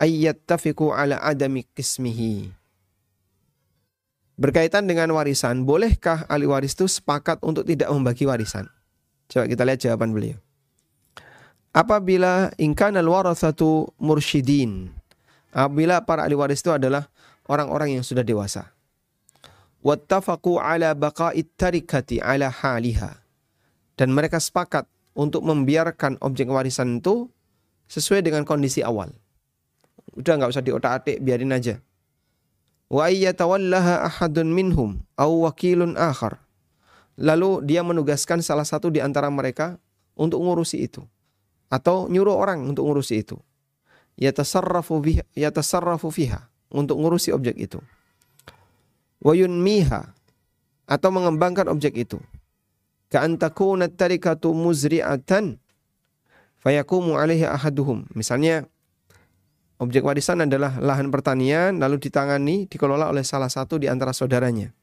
[0.00, 2.54] yattafiqu ala adami qismihi
[4.38, 8.70] Berkaitan dengan warisan, bolehkah ahli waris itu sepakat untuk tidak membagi warisan?
[9.26, 10.38] Coba kita lihat jawaban beliau.
[11.74, 14.94] Apabila ingkana al-warathatu mursyidin,
[15.52, 17.08] Apabila para ahli waris itu adalah
[17.48, 18.70] orang-orang yang sudah dewasa.
[19.80, 23.24] Wattafaqu ala baqa'it tarikati ala haliha.
[23.98, 24.86] Dan mereka sepakat
[25.18, 27.26] untuk membiarkan objek warisan itu
[27.90, 29.10] sesuai dengan kondisi awal.
[30.14, 31.82] Udah nggak usah diotak-atik, biarin aja.
[32.86, 36.38] Wa ayyatawallaha ahadun minhum aw wakilun akhar.
[37.18, 39.82] Lalu dia menugaskan salah satu di antara mereka
[40.14, 41.02] untuk ngurusi itu.
[41.66, 43.36] Atau nyuruh orang untuk ngurusi itu
[44.18, 47.78] yatasarrafu biha yatasarrafu fiha untuk ngurusi objek itu.
[49.22, 50.12] Wa yunmiha
[50.90, 52.18] atau mengembangkan objek itu.
[53.08, 55.56] Ka'an takuna tarikatu muzri'atan
[56.60, 57.48] fayakumu alaihi.
[58.12, 58.68] Misalnya
[59.80, 64.76] objek warisan adalah lahan pertanian lalu ditangani dikelola oleh salah satu di antara saudaranya.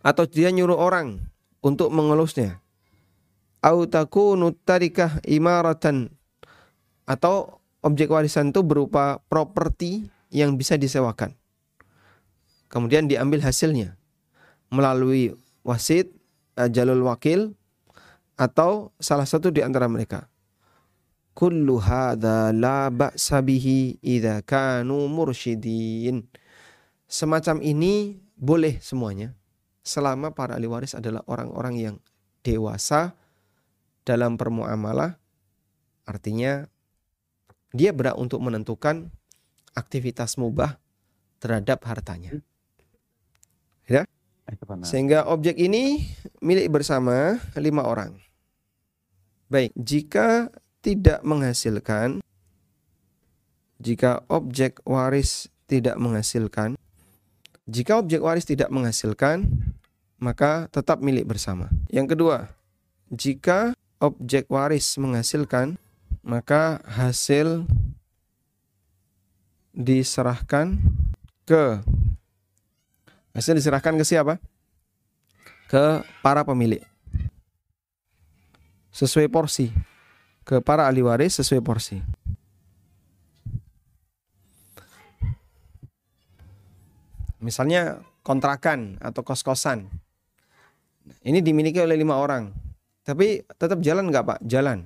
[0.00, 1.20] Atau dia nyuruh orang
[1.60, 2.64] untuk mengelusnya.
[3.60, 6.08] Au takunu tarikah imaratan
[7.04, 11.34] atau objek warisan itu berupa properti yang bisa disewakan.
[12.72, 13.94] Kemudian diambil hasilnya
[14.70, 16.15] melalui wasit,
[16.56, 17.54] eh, jalur wakil,
[18.36, 20.28] atau salah satu di antara mereka.
[21.36, 26.24] kullu hadza la ba'sa bihi idza kanu mursyidin.
[27.04, 29.36] Semacam ini boleh semuanya
[29.84, 31.96] selama para ahli waris adalah orang-orang yang
[32.40, 33.14] dewasa
[34.02, 35.20] dalam permuamalah
[36.08, 36.64] artinya
[37.76, 39.12] dia berhak untuk menentukan
[39.76, 40.80] aktivitas mubah
[41.38, 42.40] terhadap hartanya.
[43.84, 44.08] Ya?
[44.86, 46.06] Sehingga objek ini
[46.38, 48.14] milik bersama lima orang.
[49.50, 50.50] Baik, jika
[50.82, 52.22] tidak menghasilkan,
[53.82, 56.78] jika objek waris tidak menghasilkan,
[57.66, 59.50] jika objek waris tidak menghasilkan,
[60.22, 61.66] maka tetap milik bersama.
[61.90, 62.38] Yang kedua,
[63.10, 65.74] jika objek waris menghasilkan,
[66.22, 67.66] maka hasil
[69.74, 70.78] diserahkan
[71.46, 71.82] ke
[73.36, 74.40] hasil diserahkan ke siapa?
[75.68, 76.80] Ke para pemilik.
[78.88, 79.68] Sesuai porsi.
[80.48, 82.00] Ke para ahli waris sesuai porsi.
[87.44, 89.86] Misalnya kontrakan atau kos-kosan.
[91.22, 92.50] Ini dimiliki oleh lima orang.
[93.06, 94.38] Tapi tetap jalan nggak Pak?
[94.42, 94.82] Jalan.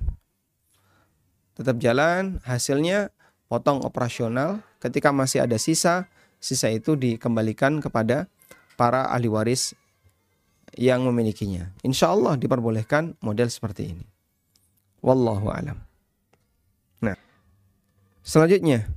[1.56, 3.14] Tetap jalan, hasilnya
[3.48, 4.60] potong operasional.
[4.76, 6.10] Ketika masih ada sisa,
[6.40, 8.28] sisa itu dikembalikan kepada
[8.80, 9.76] para ahli waris
[10.72, 11.68] yang memilikinya.
[11.84, 14.06] Insya Allah diperbolehkan model seperti ini.
[15.04, 15.76] Wallahu alam.
[17.04, 17.20] Nah,
[18.24, 18.88] selanjutnya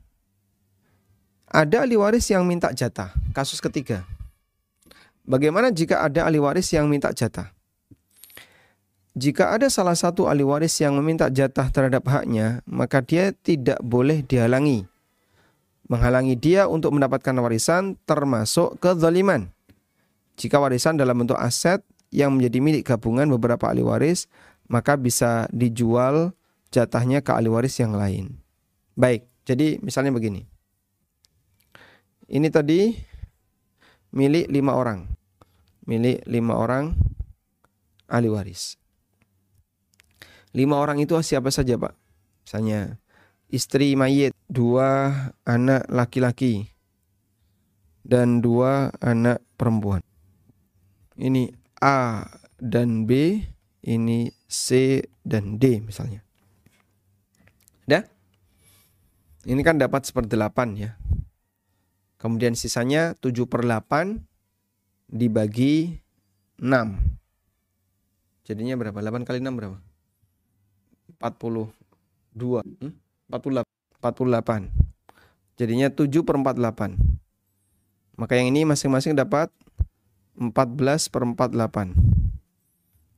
[1.51, 3.11] ada ahli waris yang minta jatah.
[3.35, 4.07] Kasus ketiga.
[5.27, 7.51] Bagaimana jika ada ahli waris yang minta jatah?
[9.13, 14.25] Jika ada salah satu ahli waris yang meminta jatah terhadap haknya, maka dia tidak boleh
[14.25, 14.89] dihalangi.
[15.85, 19.53] Menghalangi dia untuk mendapatkan warisan termasuk kezaliman.
[20.37, 24.29] Jika warisan dalam bentuk aset yang menjadi milik gabungan beberapa ahli waris,
[24.69, 26.33] maka bisa dijual
[26.73, 28.41] jatahnya ke ahli waris yang lain.
[28.97, 30.45] Baik, jadi misalnya begini.
[32.29, 32.93] Ini tadi
[34.13, 35.09] milik lima orang.
[35.85, 36.97] Milik lima orang
[38.09, 38.77] ahli waris.
[40.53, 41.93] Lima orang itu siapa saja Pak?
[42.45, 43.01] Misalnya
[43.49, 45.13] istri mayit, dua
[45.49, 46.69] anak laki-laki,
[48.05, 50.05] dan dua anak perempuan.
[51.17, 52.25] Ini A
[52.57, 53.43] dan B,
[53.85, 56.23] ini C dan D misalnya.
[57.85, 58.03] Dah?
[59.43, 60.91] Ini kan dapat seperdelapan ya.
[62.15, 64.23] Kemudian sisanya 7 per 8
[65.11, 65.99] dibagi
[66.55, 66.63] 6.
[68.47, 68.95] Jadinya berapa?
[68.95, 69.77] 8 kali 6 berapa?
[71.19, 72.63] 42.
[72.79, 72.95] Hmm?
[73.27, 73.67] 48.
[73.99, 74.71] 48.
[75.59, 76.95] Jadinya 7 per 48.
[78.15, 79.51] Maka yang ini masing-masing dapat
[80.37, 81.93] 14 per 48.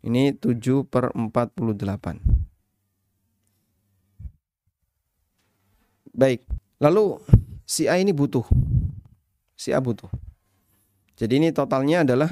[0.05, 2.21] Ini 7 per 48.
[6.15, 6.47] Baik.
[6.79, 7.19] Lalu
[7.65, 8.45] si A ini butuh
[9.55, 10.11] si A butuh.
[11.15, 12.27] Jadi ini totalnya adalah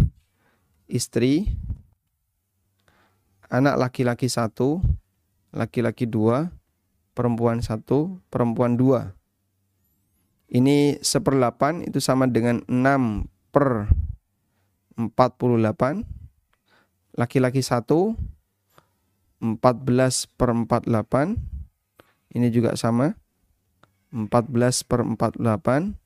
[0.92, 1.48] istri,
[3.48, 4.84] anak laki-laki satu,
[5.56, 6.52] laki-laki dua,
[7.16, 9.16] perempuan satu, perempuan dua.
[10.52, 13.90] Ini seperdelapan itu sama dengan 6 per
[14.98, 16.06] 48.
[17.14, 18.18] Laki-laki satu,
[19.42, 21.38] 14 per 48.
[22.34, 23.14] Ini juga sama.
[24.14, 25.98] 14 per 48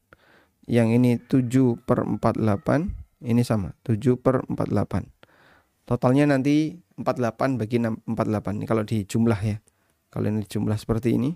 [0.68, 8.60] yang ini 7 per 48 ini sama 7 per 48 totalnya nanti 48 bagi 48
[8.60, 9.60] ini kalau di jumlah ya
[10.08, 11.36] kalau ini jumlah seperti ini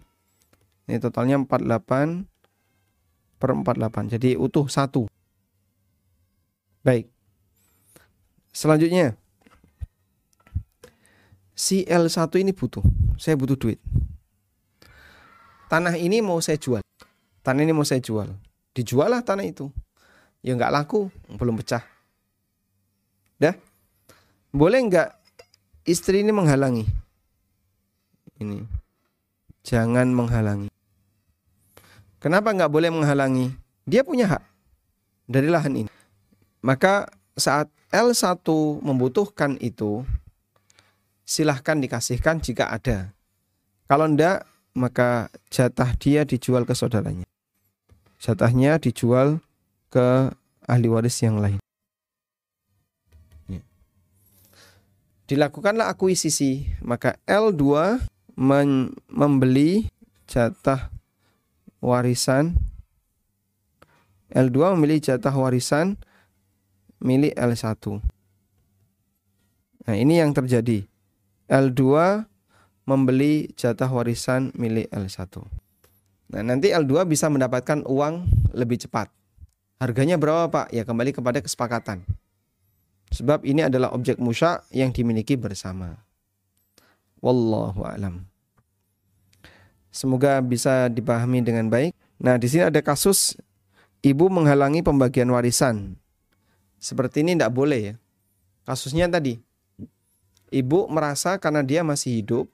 [0.88, 2.28] ini totalnya 48
[3.40, 5.08] per 48 jadi utuh satu
[6.84, 7.08] baik
[8.52, 9.16] selanjutnya
[11.56, 12.84] si L1 ini butuh
[13.20, 13.80] saya butuh duit
[15.68, 16.84] tanah ini mau saya jual
[17.44, 18.32] tanah ini mau saya jual
[18.72, 19.68] dijual lah tanah itu.
[20.42, 21.86] Ya nggak laku, belum pecah.
[23.38, 23.54] Dah,
[24.50, 25.10] boleh nggak
[25.86, 26.86] istri ini menghalangi?
[28.42, 28.66] Ini,
[29.62, 30.70] jangan menghalangi.
[32.18, 33.54] Kenapa nggak boleh menghalangi?
[33.86, 34.44] Dia punya hak
[35.30, 35.92] dari lahan ini.
[36.66, 38.44] Maka saat L1
[38.84, 40.08] membutuhkan itu,
[41.24, 43.12] silahkan dikasihkan jika ada.
[43.88, 47.28] Kalau enggak, maka jatah dia dijual ke saudaranya
[48.22, 49.42] jatahnya dijual
[49.90, 50.30] ke
[50.70, 51.58] ahli waris yang lain.
[53.50, 53.66] Ya.
[55.26, 57.98] Dilakukanlah akuisisi, maka L2
[59.10, 59.90] membeli
[60.30, 60.94] jatah
[61.82, 62.56] warisan
[64.32, 66.00] L2 memilih jatah warisan
[67.02, 68.00] milik L1.
[69.90, 70.86] Nah, ini yang terjadi.
[71.52, 71.84] L2
[72.88, 75.42] membeli jatah warisan milik L1.
[76.32, 79.12] Nah, nanti L2 bisa mendapatkan uang lebih cepat.
[79.82, 80.72] Harganya berapa, Pak?
[80.72, 82.06] Ya kembali kepada kesepakatan.
[83.12, 86.00] Sebab ini adalah objek musya yang dimiliki bersama.
[87.20, 88.24] Wallahu alam.
[89.92, 91.92] Semoga bisa dipahami dengan baik.
[92.24, 93.36] Nah, di sini ada kasus
[94.00, 96.00] ibu menghalangi pembagian warisan.
[96.82, 97.96] Seperti ini tidak boleh ya.
[98.66, 99.38] Kasusnya tadi,
[100.50, 102.50] ibu merasa karena dia masih hidup,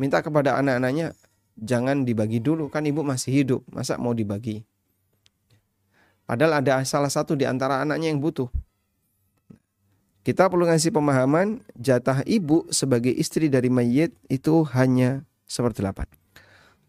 [0.00, 1.12] minta kepada anak-anaknya
[1.60, 4.64] jangan dibagi dulu kan ibu masih hidup, masa mau dibagi?
[6.24, 8.48] Padahal ada salah satu di antara anaknya yang butuh.
[10.22, 16.06] Kita perlu ngasih pemahaman jatah ibu sebagai istri dari mayit itu hanya seperti-delapan.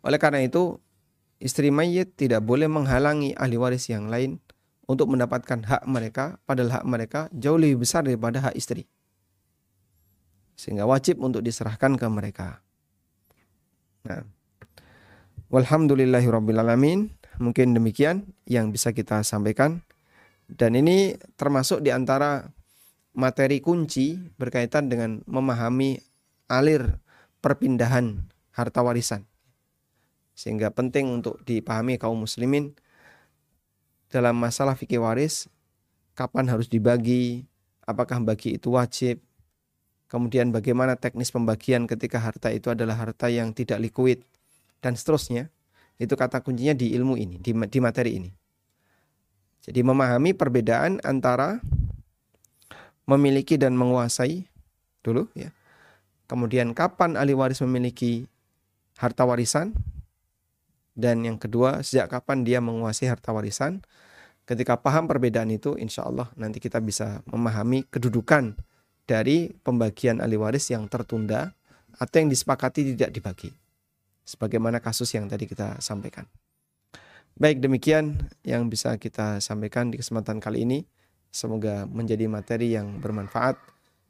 [0.05, 0.77] Oleh karena itu,
[1.41, 4.37] istri mayit tidak boleh menghalangi ahli waris yang lain
[4.83, 8.87] untuk mendapatkan hak mereka, padahal hak mereka jauh lebih besar daripada hak istri.
[10.59, 12.61] Sehingga wajib untuk diserahkan ke mereka.
[14.05, 14.27] Nah,
[15.49, 17.09] walhamdulillahirrabbilalamin.
[17.41, 19.81] Mungkin demikian yang bisa kita sampaikan.
[20.45, 22.45] Dan ini termasuk di antara
[23.17, 25.97] materi kunci berkaitan dengan memahami
[26.45, 27.01] alir
[27.41, 28.21] perpindahan
[28.53, 29.25] harta warisan.
[30.37, 32.77] Sehingga penting untuk dipahami kaum muslimin
[34.13, 35.49] dalam masalah fikih waris
[36.13, 37.49] kapan harus dibagi,
[37.89, 39.17] apakah bagi itu wajib,
[40.05, 44.21] kemudian bagaimana teknis pembagian ketika harta itu adalah harta yang tidak likuid
[44.85, 45.49] dan seterusnya.
[45.97, 48.29] Itu kata kuncinya di ilmu ini, di, di materi ini.
[49.65, 51.57] Jadi memahami perbedaan antara
[53.09, 54.45] memiliki dan menguasai
[55.01, 55.49] dulu ya.
[56.29, 58.29] Kemudian kapan ahli waris memiliki
[58.97, 59.73] harta warisan
[60.93, 63.81] dan yang kedua, sejak kapan dia menguasai harta warisan.
[64.43, 68.59] Ketika paham perbedaan itu, insya Allah nanti kita bisa memahami kedudukan
[69.07, 71.55] dari pembagian ahli waris yang tertunda
[71.95, 73.55] atau yang disepakati tidak dibagi.
[74.23, 76.27] Sebagaimana kasus yang tadi kita sampaikan.
[77.33, 80.79] Baik demikian yang bisa kita sampaikan di kesempatan kali ini.
[81.33, 83.57] Semoga menjadi materi yang bermanfaat.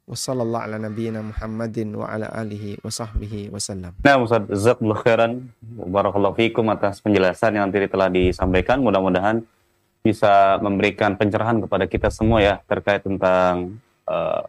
[0.04, 3.96] Wassalamualaikum ala nabiyyina Muhammadin wa ala alihi wa sahbihi wasallam.
[4.04, 5.48] Nah, Ustaz khairan.
[5.64, 8.84] Barakallahu fikum atas penjelasan yang tadi telah disampaikan.
[8.84, 9.40] Mudah-mudahan
[10.04, 14.44] bisa memberikan pencerahan kepada kita semua ya terkait tentang uh,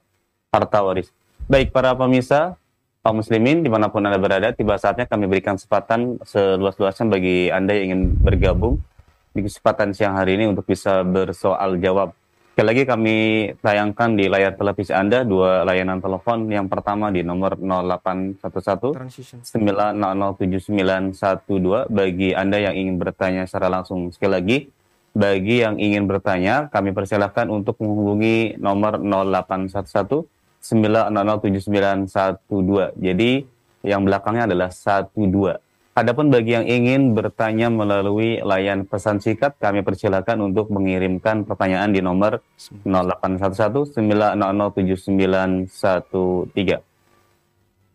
[0.51, 1.15] harta waris.
[1.47, 2.59] Baik para pemirsa,
[2.99, 7.71] kaum muslimin di mana pun anda berada, tiba saatnya kami berikan kesempatan seluas-luasnya bagi anda
[7.71, 8.83] yang ingin bergabung
[9.31, 12.11] di kesempatan siang hari ini untuk bisa bersoal jawab
[12.55, 13.15] Sekali lagi kami
[13.59, 16.47] tayangkan di layar televisi Anda dua layanan telepon.
[16.47, 18.95] Yang pertama di nomor 0811
[19.43, 24.07] 9007912 bagi Anda yang ingin bertanya secara langsung.
[24.15, 24.71] Sekali lagi,
[25.15, 30.27] bagi yang ingin bertanya, kami persilahkan untuk menghubungi nomor 0811
[30.59, 32.99] 9007912.
[32.99, 33.47] Jadi
[33.87, 35.63] yang belakangnya adalah 12.
[35.95, 42.03] Adapun bagi yang ingin bertanya melalui layan pesan singkat, kami persilakan untuk mengirimkan pertanyaan di
[42.03, 42.43] nomor
[42.83, 46.83] 0811 9007913.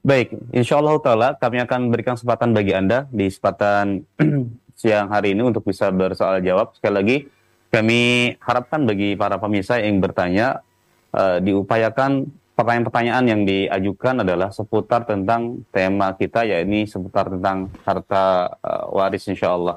[0.00, 4.08] Baik, insya Allah Ta'ala kami akan berikan kesempatan bagi Anda di kesempatan
[4.80, 6.72] siang hari ini untuk bisa bersoal jawab.
[6.72, 7.28] Sekali lagi,
[7.68, 10.64] kami harapkan bagi para pemirsa yang bertanya,
[11.12, 12.24] uh, diupayakan
[12.56, 19.52] pertanyaan-pertanyaan yang diajukan adalah seputar tentang tema kita, yakni seputar tentang harta uh, waris insya
[19.52, 19.76] Allah.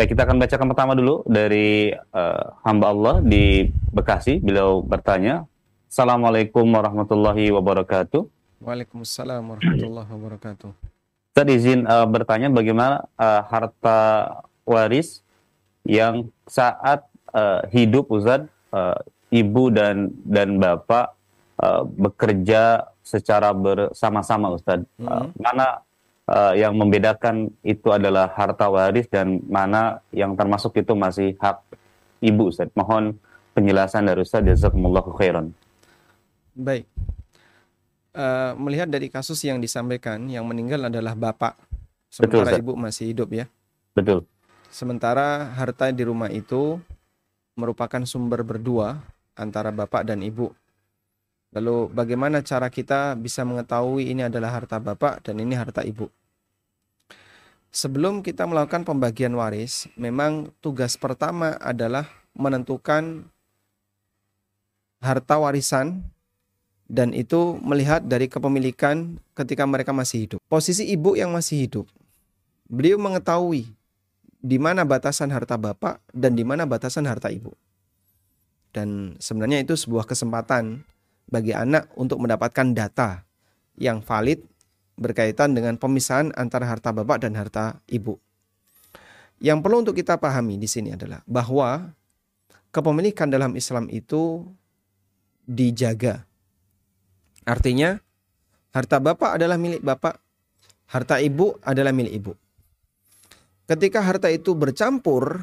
[0.00, 4.40] Baik, kita akan bacakan pertama dulu dari uh, hamba Allah di Bekasi.
[4.40, 5.44] Beliau bertanya,
[5.92, 8.24] Assalamualaikum warahmatullahi wabarakatuh.
[8.64, 10.72] Waalaikumsalam warahmatullahi wabarakatuh.
[11.36, 14.00] Saya izin uh, bertanya bagaimana uh, harta
[14.64, 15.20] waris
[15.84, 17.04] yang saat
[17.36, 18.96] uh, hidup Ustaz uh,
[19.28, 21.12] ibu dan dan bapak
[21.60, 24.80] uh, bekerja secara bersama-sama Ustaz.
[24.96, 25.04] Hmm.
[25.04, 25.84] Uh, mana
[26.30, 31.58] uh, yang membedakan itu adalah harta waris dan mana yang termasuk itu masih hak
[32.22, 32.70] ibu Ustaz.
[32.78, 33.18] Mohon
[33.52, 35.50] penjelasan dari Ustaz jazakumullahu khairan.
[36.54, 36.86] Baik.
[38.10, 41.54] Uh, melihat dari kasus yang disampaikan, yang meninggal adalah bapak,
[42.10, 43.46] sementara Betul, ibu masih hidup ya.
[43.94, 44.26] Betul.
[44.70, 46.78] Sementara harta di rumah itu
[47.54, 48.98] merupakan sumber berdua
[49.38, 50.50] antara bapak dan ibu.
[51.50, 56.06] Lalu bagaimana cara kita bisa mengetahui ini adalah harta bapak dan ini harta ibu?
[57.70, 63.30] Sebelum kita melakukan pembagian waris, memang tugas pertama adalah menentukan
[64.98, 66.02] harta warisan
[66.90, 70.40] dan itu melihat dari kepemilikan ketika mereka masih hidup.
[70.50, 71.86] Posisi ibu yang masih hidup,
[72.66, 73.70] beliau mengetahui
[74.42, 77.54] di mana batasan harta bapak dan di mana batasan harta ibu.
[78.74, 80.82] Dan sebenarnya itu sebuah kesempatan
[81.30, 83.22] bagi anak untuk mendapatkan data
[83.78, 84.42] yang valid
[85.00, 88.20] berkaitan dengan pemisahan antara harta bapak dan harta ibu.
[89.40, 91.96] Yang perlu untuk kita pahami di sini adalah bahwa
[92.68, 94.44] kepemilikan dalam Islam itu
[95.48, 96.28] dijaga.
[97.48, 97.96] Artinya,
[98.76, 100.20] harta bapak adalah milik bapak,
[100.92, 102.32] harta ibu adalah milik ibu.
[103.64, 105.40] Ketika harta itu bercampur,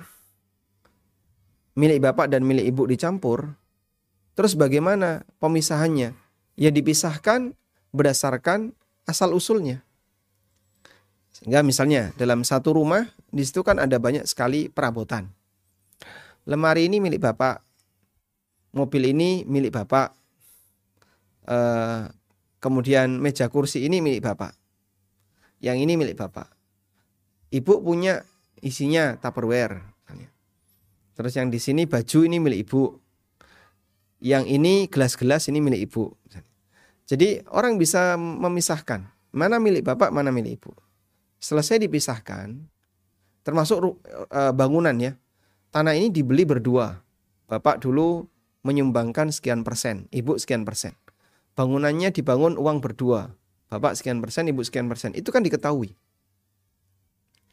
[1.74, 3.58] milik bapak dan milik ibu dicampur,
[4.38, 6.14] terus bagaimana pemisahannya?
[6.58, 7.58] Ya dipisahkan
[7.94, 8.78] berdasarkan
[9.08, 9.82] asal usulnya.
[11.32, 15.32] Sehingga misalnya dalam satu rumah di situ kan ada banyak sekali perabotan.
[16.48, 17.64] Lemari ini milik bapak,
[18.76, 20.16] mobil ini milik bapak,
[21.48, 22.08] eh,
[22.60, 24.56] kemudian meja kursi ini milik bapak,
[25.60, 26.48] yang ini milik bapak.
[27.52, 28.24] Ibu punya
[28.64, 29.98] isinya tupperware,
[31.18, 32.94] Terus yang di sini baju ini milik ibu.
[34.22, 36.14] Yang ini gelas-gelas ini milik ibu.
[37.08, 40.76] Jadi orang bisa memisahkan mana milik bapak, mana milik ibu.
[41.40, 42.58] Selesai dipisahkan,
[43.48, 45.16] termasuk uh, bangunan ya.
[45.72, 47.00] Tanah ini dibeli berdua.
[47.48, 48.28] Bapak dulu
[48.68, 50.92] menyumbangkan sekian persen, ibu sekian persen.
[51.56, 53.32] Bangunannya dibangun uang berdua.
[53.72, 55.16] Bapak sekian persen, ibu sekian persen.
[55.16, 55.96] Itu kan diketahui.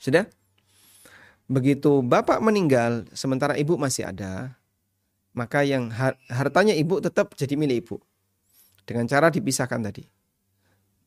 [0.03, 0.27] Sudah?
[1.45, 4.57] Begitu bapak meninggal sementara ibu masih ada,
[5.37, 5.93] maka yang
[6.33, 7.97] hartanya ibu tetap jadi milik ibu.
[8.85, 10.05] Dengan cara dipisahkan tadi.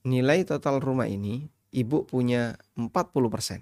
[0.10, 3.62] Nilai total rumah ini ibu punya 40%.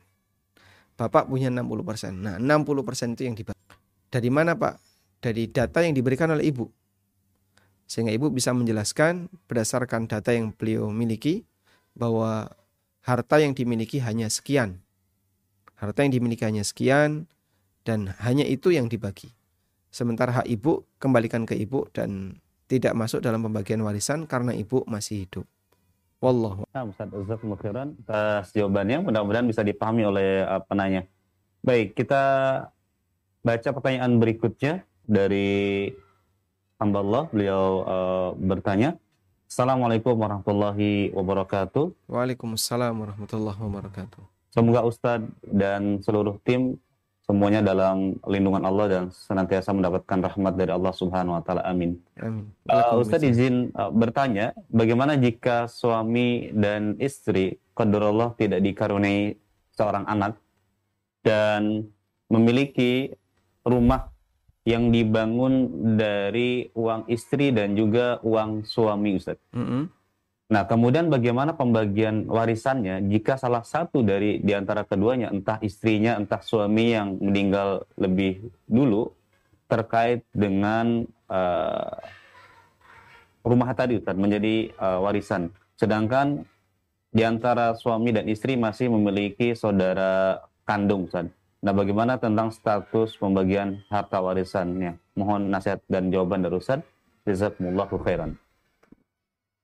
[0.95, 2.15] Bapak punya 60%.
[2.23, 3.59] Nah, 60% itu yang dibagi.
[4.07, 4.79] Dari mana, Pak?
[5.19, 6.71] Dari data yang diberikan oleh ibu.
[7.83, 11.43] Sehingga ibu bisa menjelaskan berdasarkan data yang beliau miliki
[11.93, 12.47] bahwa
[13.03, 14.85] harta yang dimiliki hanya sekian
[15.75, 17.27] Harta yang dimiliki hanya sekian
[17.83, 19.35] dan hanya itu yang dibagi.
[19.91, 25.25] Sementara hak ibu kembalikan ke ibu dan tidak masuk dalam pembagian warisan karena ibu masih
[25.25, 25.45] hidup.
[26.23, 26.65] Wallahu.
[26.73, 27.11] Nah, Ustaz
[27.61, 29.05] khairan atas jawabannya.
[29.05, 31.05] Mudah-mudahan bisa dipahami oleh uh, penanya.
[31.61, 32.23] Baik, kita
[33.45, 35.91] baca pertanyaan berikutnya dari
[36.81, 37.23] hamba Allah.
[37.29, 38.97] Beliau uh, bertanya,
[39.45, 42.09] Assalamualaikum warahmatullahi wabarakatuh.
[42.09, 44.23] Waalaikumsalam warahmatullahi wabarakatuh.
[44.49, 46.81] Semoga Ustadz dan seluruh tim
[47.25, 51.65] semuanya dalam lindungan Allah dan senantiasa mendapatkan rahmat dari Allah Subhanahu wa taala.
[51.65, 51.97] Amin.
[52.21, 52.53] Amin.
[52.69, 59.41] Uh, Ustadz izin uh, bertanya, bagaimana jika suami dan istri qadarullah tidak dikaruniai
[59.73, 60.37] seorang anak
[61.25, 61.89] dan
[62.29, 63.17] memiliki
[63.65, 64.13] rumah
[64.65, 69.41] yang dibangun dari uang istri dan juga uang suami Ustadz.
[69.49, 69.83] Mm -hmm.
[70.45, 76.37] Nah, kemudian bagaimana pembagian warisannya jika salah satu dari di antara keduanya, entah istrinya, entah
[76.37, 79.09] suami yang meninggal lebih dulu,
[79.65, 81.97] terkait dengan uh,
[83.41, 85.49] rumah tadi, Ustaz, menjadi uh, warisan.
[85.81, 86.45] Sedangkan
[87.09, 91.25] di antara suami dan istri masih memiliki saudara kandung, Ustaz.
[91.65, 95.01] Nah, bagaimana tentang status pembagian harta warisannya?
[95.17, 96.85] Mohon nasihat dan jawaban dari Ustaz.
[97.25, 98.37] Jazakumullahu khairan.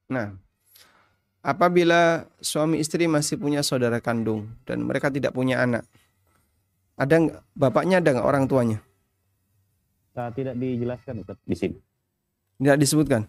[0.10, 0.34] Nah,
[1.42, 5.86] apabila suami istri masih punya saudara kandung dan mereka tidak punya anak,
[6.98, 8.80] ada nggak bapaknya ada nggak orang tuanya?
[10.12, 11.78] Nah, tidak dijelaskan Ustaz, di sini.
[12.62, 13.26] Tidak disebutkan.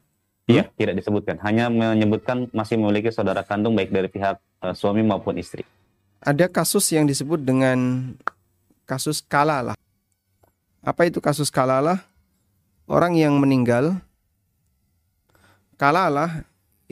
[0.51, 0.75] Iya, hmm?
[0.77, 1.37] tidak disebutkan.
[1.41, 5.63] Hanya menyebutkan masih memiliki saudara kandung baik dari pihak uh, suami maupun istri.
[6.23, 8.13] Ada kasus yang disebut dengan
[8.85, 9.79] kasus kalalah.
[10.83, 12.03] Apa itu kasus kalalah?
[12.91, 14.03] Orang yang meninggal
[15.79, 16.43] kalalah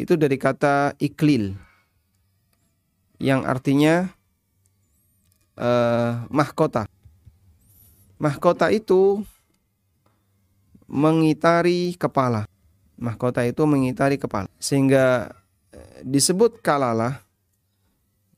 [0.01, 1.53] itu dari kata iklil
[3.20, 4.09] yang artinya
[5.61, 6.88] uh, mahkota.
[8.16, 9.20] Mahkota itu
[10.88, 12.48] mengitari kepala.
[12.96, 14.48] Mahkota itu mengitari kepala.
[14.61, 15.32] Sehingga
[15.72, 17.24] eh, disebut kalalah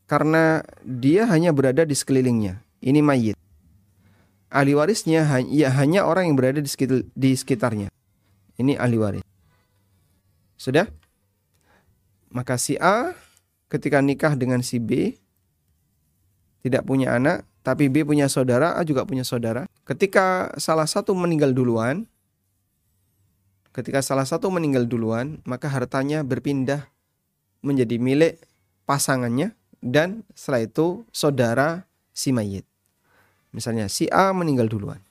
[0.06, 2.62] karena dia hanya berada di sekelilingnya.
[2.78, 3.34] Ini mayit.
[4.52, 6.70] Ahli warisnya ya, hanya orang yang berada di,
[7.10, 7.88] di sekitarnya.
[8.60, 9.24] Ini ahli waris.
[10.60, 10.86] Sudah?
[12.32, 13.12] Maka si A
[13.68, 15.20] ketika nikah dengan si B
[16.64, 19.68] tidak punya anak, tapi B punya saudara, A juga punya saudara.
[19.84, 22.08] Ketika salah satu meninggal duluan,
[23.76, 26.88] ketika salah satu meninggal duluan, maka hartanya berpindah
[27.60, 28.40] menjadi milik
[28.88, 29.52] pasangannya
[29.84, 31.84] dan setelah itu saudara
[32.16, 32.64] si mayit.
[33.52, 35.04] Misalnya si A meninggal duluan,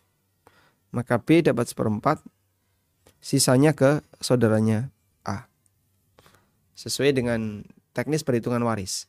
[0.90, 2.18] maka B dapat seperempat,
[3.22, 4.90] sisanya ke saudaranya
[6.82, 7.62] sesuai dengan
[7.94, 9.06] teknis perhitungan waris.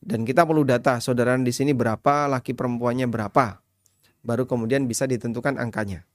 [0.00, 3.62] Dan kita perlu data saudara di sini berapa, laki perempuannya berapa.
[4.26, 6.08] Baru kemudian bisa ditentukan angkanya.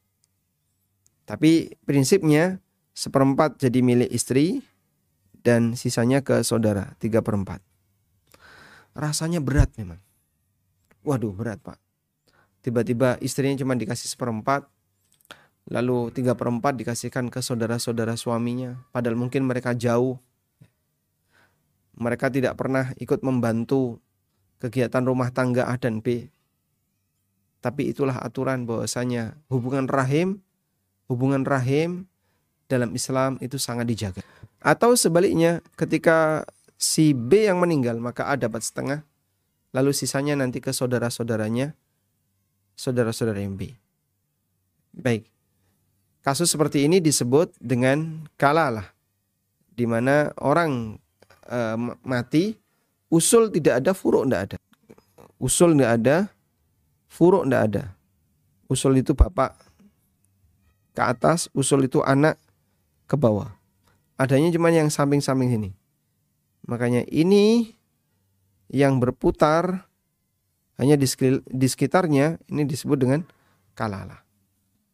[1.25, 2.59] Tapi prinsipnya
[2.91, 4.61] seperempat jadi milik istri
[5.45, 7.61] dan sisanya ke saudara, tiga perempat.
[8.97, 10.01] Rasanya berat memang.
[11.05, 11.77] Waduh berat pak.
[12.65, 14.65] Tiba-tiba istrinya cuma dikasih seperempat,
[15.69, 20.17] lalu tiga perempat dikasihkan ke saudara-saudara suaminya, padahal mungkin mereka jauh,
[21.95, 23.99] mereka tidak pernah ikut membantu
[24.59, 26.27] kegiatan rumah tangga A dan B.
[27.63, 30.43] Tapi itulah aturan bahwasanya hubungan rahim,
[31.09, 32.05] hubungan rahim
[32.69, 34.21] dalam Islam itu sangat dijaga.
[34.61, 36.45] Atau sebaliknya, ketika
[36.77, 39.01] si B yang meninggal, maka A dapat setengah,
[39.73, 41.73] lalu sisanya nanti ke saudara-saudaranya,
[42.77, 43.73] saudara-saudara yang B.
[44.93, 45.29] Baik.
[46.25, 48.93] Kasus seperti ini disebut dengan kalalah,
[49.69, 50.97] di mana orang
[51.49, 52.57] uh, mati,
[53.09, 54.57] usul tidak ada, furuk tidak ada.
[55.37, 56.17] Usul tidak ada,
[57.09, 57.83] furuk tidak ada.
[58.65, 59.53] Usul itu bapak
[60.95, 62.39] ke atas, usul itu anak
[63.05, 63.53] ke bawah.
[64.15, 65.71] Adanya cuma yang samping-samping sini.
[66.65, 67.75] Makanya ini
[68.71, 69.85] yang berputar
[70.81, 71.07] hanya di,
[71.67, 73.21] sekitarnya ini disebut dengan
[73.77, 74.25] kalala.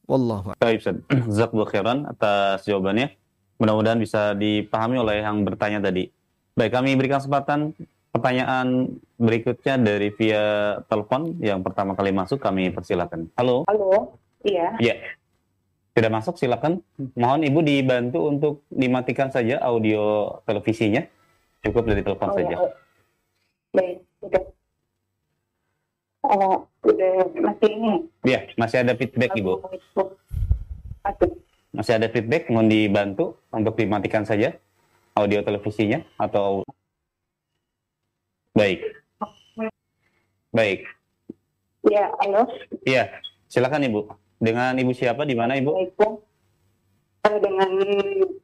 [0.06, 1.00] Wallahu Ustaz.
[1.72, 3.16] khairan atas jawabannya.
[3.62, 6.10] Mudah-mudahan bisa dipahami oleh yang bertanya tadi.
[6.52, 7.72] Baik, kami berikan kesempatan
[8.12, 10.44] pertanyaan berikutnya dari via
[10.92, 13.32] telepon yang pertama kali masuk kami persilakan.
[13.40, 13.64] Halo.
[13.72, 14.20] Halo.
[14.44, 14.76] Iya.
[14.84, 14.96] Iya.
[15.96, 16.84] Tidak masuk silakan.
[17.16, 21.08] Mohon Ibu dibantu untuk dimatikan saja audio televisinya.
[21.64, 22.56] Cukup dari telepon oh, saja.
[22.56, 22.60] Ya.
[23.72, 24.44] Baik, udah.
[26.22, 27.94] Oh, udah masih ini.
[28.28, 29.54] Iya, masih ada feedback Ibu.
[31.72, 34.60] Masih ada feedback, mohon dibantu untuk dimatikan saja
[35.22, 36.66] audio televisinya atau
[38.58, 38.82] baik.
[40.52, 40.84] Baik.
[41.88, 42.50] Ya halo.
[42.84, 44.02] Iya silakan ibu.
[44.42, 45.22] Dengan ibu siapa?
[45.24, 45.78] Di mana ibu?
[45.78, 47.70] Eh, dengan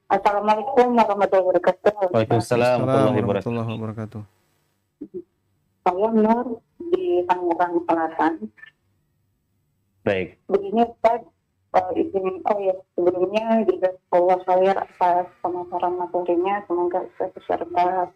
[0.05, 2.13] assalamualaikum warahmatullahi wabarakatuh.
[2.13, 4.21] Waalaikumsalam warahmatullahi wabarakatuh.
[5.88, 6.59] Saya Nur
[6.91, 8.34] di Tangerang Selatan.
[10.05, 10.39] Baik.
[10.47, 11.25] Begini Ustaz
[11.76, 18.11] uh, izin oh ya sebelumnya juga Allah saya atas pemaparan materinya semoga beserta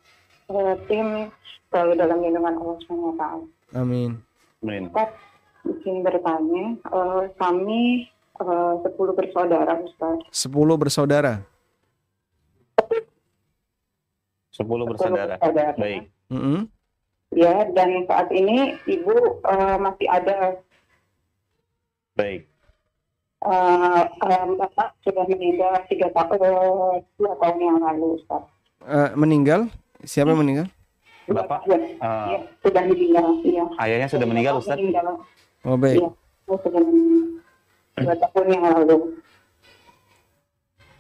[0.52, 1.28] uh, tim
[1.72, 3.24] selalu dalam lindungan Allah SWT.
[3.76, 4.20] Amin.
[4.62, 4.92] Amin.
[4.92, 5.12] Ustaz,
[5.64, 8.08] izin bertanya, uh, kami
[8.82, 10.18] sepuluh bersaudara Ustaz.
[10.34, 11.46] Sepuluh bersaudara?
[14.52, 15.38] Sepuluh bersaudara.
[15.40, 15.78] bersaudara.
[15.78, 16.10] Baik.
[16.34, 16.60] Mm -hmm.
[17.32, 20.60] Ya, dan saat ini ibu uh, masih ada.
[22.20, 22.51] Baik
[23.46, 26.40] uh, um, bapak sudah meninggal tiga tahun
[27.18, 28.44] dua tahun yang lalu Ustaz.
[28.82, 29.70] Uh, meninggal?
[30.02, 30.68] Siapa yang meninggal?
[31.30, 33.28] Bapak ya, uh, ya, sudah meninggal.
[33.46, 33.64] Iya.
[33.78, 34.78] Ayahnya sudah meninggal Ustaz?
[34.78, 35.22] Meninggal.
[35.66, 36.02] Oh baik.
[36.02, 36.10] Ya,
[36.58, 37.22] sudah meninggal.
[38.02, 38.98] Dua tahun yang lalu.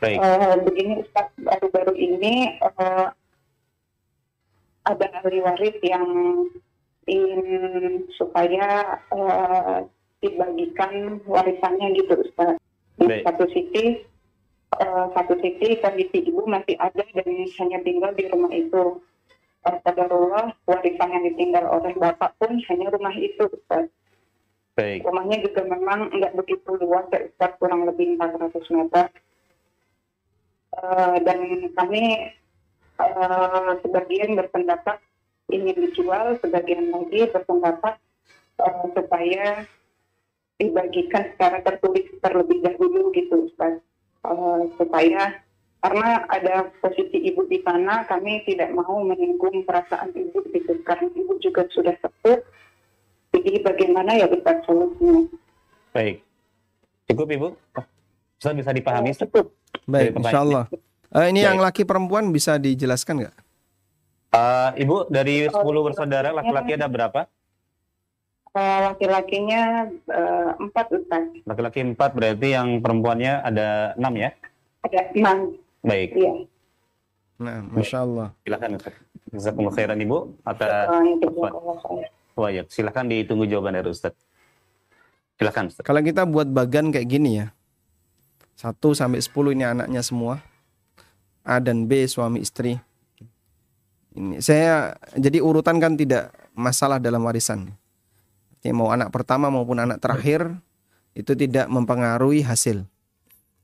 [0.01, 0.17] Baik.
[0.17, 3.13] Uh, begini Ustaz, baru-baru ini uh,
[4.81, 6.05] ada ahli waris yang
[7.05, 9.85] ingin supaya uh,
[10.21, 12.55] dibagikan warisannya gitu Ustaz.
[13.01, 14.05] Di satu sisi
[14.77, 19.01] uh, satu sisi kondisi ibu masih ada dan hanya tinggal di rumah itu.
[19.61, 23.89] Uh, Kadarullah warisan yang ditinggal oleh bapak pun hanya rumah itu Ustaz.
[24.77, 25.03] Baik.
[25.03, 29.05] Rumahnya juga memang nggak begitu luas ya Ustaz, kurang lebih 400 meter.
[30.71, 32.31] Uh, dan kami
[32.95, 35.03] uh, sebagian berpendapat
[35.51, 37.99] ingin dijual, sebagian lagi berpendapat
[38.63, 39.67] uh, supaya
[40.61, 43.81] dibagikan secara tertulis terlebih dahulu gitu Ustaz.
[44.21, 45.41] Uh, supaya
[45.81, 50.77] karena ada posisi ibu di sana kami tidak mau menyinggung perasaan ibu gitu.
[50.85, 52.37] Karena ibu juga sudah sepuh.
[53.33, 55.25] Jadi bagaimana ya Ustaz solusinya?
[55.91, 56.21] Baik.
[57.09, 57.47] Cukup ibu?
[58.37, 59.25] Ustaz bisa dipahami Ustaz?
[59.25, 59.49] cukup.
[59.89, 60.65] Baik Insya Allah
[61.15, 61.47] uh, ini baik.
[61.49, 63.35] yang laki perempuan bisa dijelaskan nggak?
[64.31, 67.27] Uh, ibu dari 10 bersaudara laki-laki ada berapa?
[67.27, 67.40] Eh,
[68.55, 71.23] laki-lakinya uh, empat Ustaz.
[71.47, 74.29] Laki-laki empat berarti yang perempuannya ada enam ya?
[74.83, 75.37] Ada enam.
[75.81, 76.09] Baik.
[76.13, 76.31] Iya.
[77.41, 78.27] Nah, Masya Allah.
[78.43, 78.95] Silakan Ustaz.
[79.31, 80.17] Jazakumullah khairan Ibu.
[80.43, 80.91] Atas
[82.35, 82.63] Wah, ya.
[82.67, 84.13] Silakan ditunggu jawaban dari Ustaz.
[85.39, 85.83] Silakan Ustaz.
[85.87, 87.47] Kalau kita buat bagan kayak gini ya.
[88.59, 90.43] Satu sampai sepuluh ini anaknya semua.
[91.41, 92.77] A dan B suami istri.
[94.13, 97.73] Ini saya jadi urutan kan tidak masalah dalam warisan
[98.61, 100.57] ya, mau anak pertama maupun anak terakhir
[101.17, 102.87] itu tidak mempengaruhi hasil.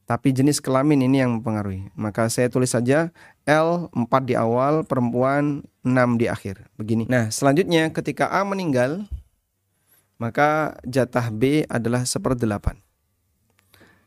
[0.08, 1.92] Tapi jenis kelamin ini yang mempengaruhi.
[1.92, 3.12] Maka saya tulis saja
[3.44, 6.68] L 4 di awal, perempuan 6 6 di akhir.
[6.76, 7.08] Begini.
[7.08, 9.08] Nah, selanjutnya ketika A meninggal,
[10.20, 12.84] maka jatah B adalah seperdelapan.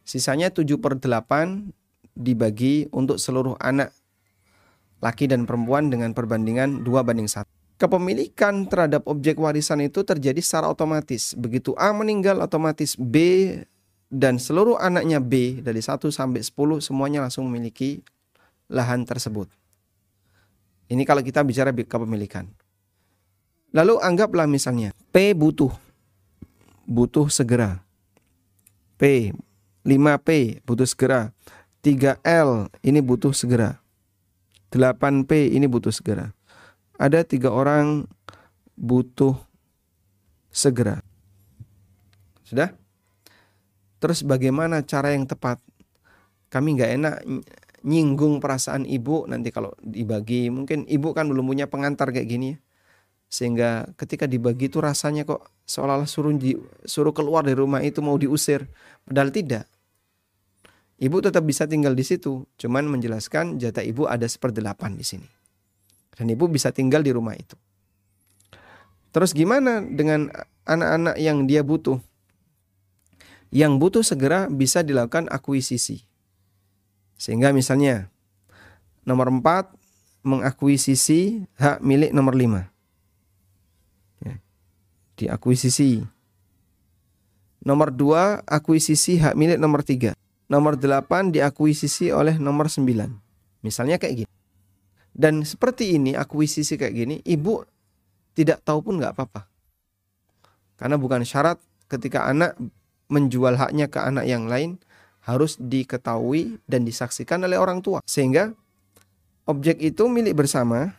[0.04, 1.72] Sisanya 7 per 8
[2.12, 3.96] dibagi untuk seluruh anak
[5.00, 7.48] laki dan perempuan dengan perbandingan 2 banding 1.
[7.80, 11.32] Kepemilikan terhadap objek warisan itu terjadi secara otomatis.
[11.32, 13.16] Begitu A meninggal otomatis B
[14.12, 18.04] dan seluruh anaknya B dari 1 sampai 10 semuanya langsung memiliki
[18.68, 19.48] lahan tersebut.
[20.92, 22.52] Ini kalau kita bicara kepemilikan.
[23.72, 25.72] Lalu anggaplah misalnya P butuh
[26.90, 27.80] butuh segera.
[28.98, 29.30] P
[29.86, 31.30] 5P butuh segera.
[31.80, 33.80] 3L ini butuh segera.
[34.74, 36.34] 8P ini butuh segera.
[37.00, 38.04] Ada tiga orang
[38.76, 39.32] butuh
[40.52, 41.00] segera.
[42.44, 42.76] Sudah?
[43.96, 45.64] Terus bagaimana cara yang tepat?
[46.52, 47.16] Kami nggak enak
[47.80, 52.58] nyinggung perasaan ibu nanti kalau dibagi mungkin ibu kan belum punya pengantar kayak gini ya.
[53.30, 56.34] sehingga ketika dibagi itu rasanya kok seolah-olah suruh
[56.84, 58.68] suruh keluar dari rumah itu mau diusir
[59.06, 59.64] padahal tidak
[61.00, 65.39] ibu tetap bisa tinggal di situ cuman menjelaskan jatah ibu ada seperdelapan di sini
[66.16, 67.58] dan ibu bisa tinggal di rumah itu
[69.10, 70.30] terus gimana dengan
[70.64, 71.98] anak-anak yang dia butuh
[73.50, 76.06] yang butuh segera bisa dilakukan akuisisi
[77.20, 78.08] sehingga misalnya
[79.04, 79.80] nomor 4
[80.24, 82.64] mengakuisisi hak milik nomor 5.
[84.24, 84.34] Ya.
[85.16, 86.04] Diakuisisi.
[87.60, 90.16] Nomor 2 akuisisi hak milik nomor 3.
[90.48, 92.88] Nomor 8 diakuisisi oleh nomor 9.
[93.60, 94.30] Misalnya kayak gini.
[95.20, 97.60] Dan seperti ini akuisisi kayak gini, ibu
[98.32, 99.44] tidak tahu pun nggak apa-apa.
[100.80, 101.60] Karena bukan syarat
[101.92, 102.56] ketika anak
[103.12, 104.80] menjual haknya ke anak yang lain
[105.28, 108.00] harus diketahui dan disaksikan oleh orang tua.
[108.08, 108.56] Sehingga
[109.44, 110.96] objek itu milik bersama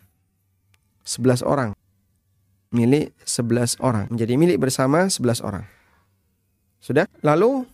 [1.02, 1.74] 11 orang.
[2.70, 4.06] Milik 11 orang.
[4.06, 5.66] Menjadi milik bersama 11 orang.
[6.78, 7.10] Sudah?
[7.26, 7.66] Lalu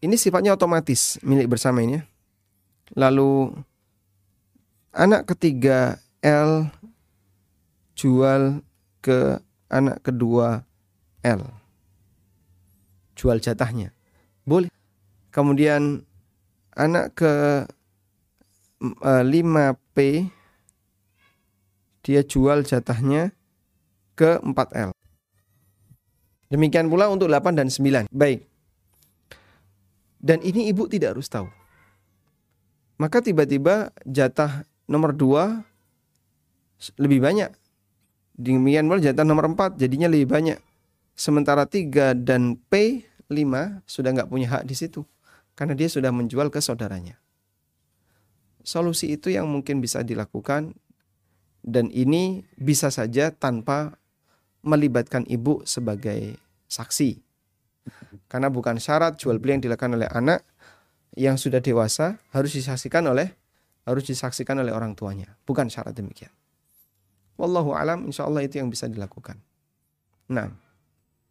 [0.00, 2.00] ini sifatnya otomatis milik bersama ini.
[2.00, 2.02] Ya.
[2.96, 3.52] Lalu
[4.94, 6.68] anak ketiga L
[7.94, 8.64] jual
[9.00, 9.38] ke
[9.70, 10.66] anak kedua
[11.22, 11.42] L.
[13.14, 13.92] Jual jatahnya.
[14.48, 14.72] Boleh.
[15.30, 16.02] Kemudian
[16.74, 17.64] anak ke
[18.80, 20.18] 5P eh,
[22.00, 23.30] dia jual jatahnya
[24.16, 24.90] ke 4L.
[26.50, 28.10] Demikian pula untuk 8 dan 9.
[28.10, 28.42] Baik.
[30.20, 31.46] Dan ini ibu tidak harus tahu.
[33.00, 37.54] Maka tiba-tiba jatah nomor 2 lebih banyak.
[38.34, 40.58] Demikian pula jatah nomor 4 jadinya lebih banyak.
[41.14, 45.06] Sementara 3 dan P 5 sudah nggak punya hak di situ
[45.54, 47.22] karena dia sudah menjual ke saudaranya.
[48.66, 50.74] Solusi itu yang mungkin bisa dilakukan
[51.60, 54.00] dan ini bisa saja tanpa
[54.64, 56.36] melibatkan ibu sebagai
[56.68, 57.20] saksi.
[58.28, 60.44] Karena bukan syarat jual beli yang dilakukan oleh anak
[61.16, 63.39] yang sudah dewasa harus disaksikan oleh
[63.84, 65.36] harus disaksikan oleh orang tuanya.
[65.44, 66.32] Bukan syarat demikian.
[67.40, 69.40] Wallahu alam insya Allah itu yang bisa dilakukan.
[70.28, 70.52] Nah.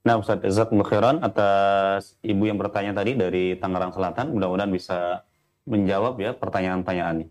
[0.02, 4.34] Nah Ustaz Jazakumullah khairan atas ibu yang bertanya tadi dari Tangerang Selatan.
[4.34, 5.22] Mudah-mudahan bisa
[5.70, 7.28] menjawab ya pertanyaan-pertanyaan ini.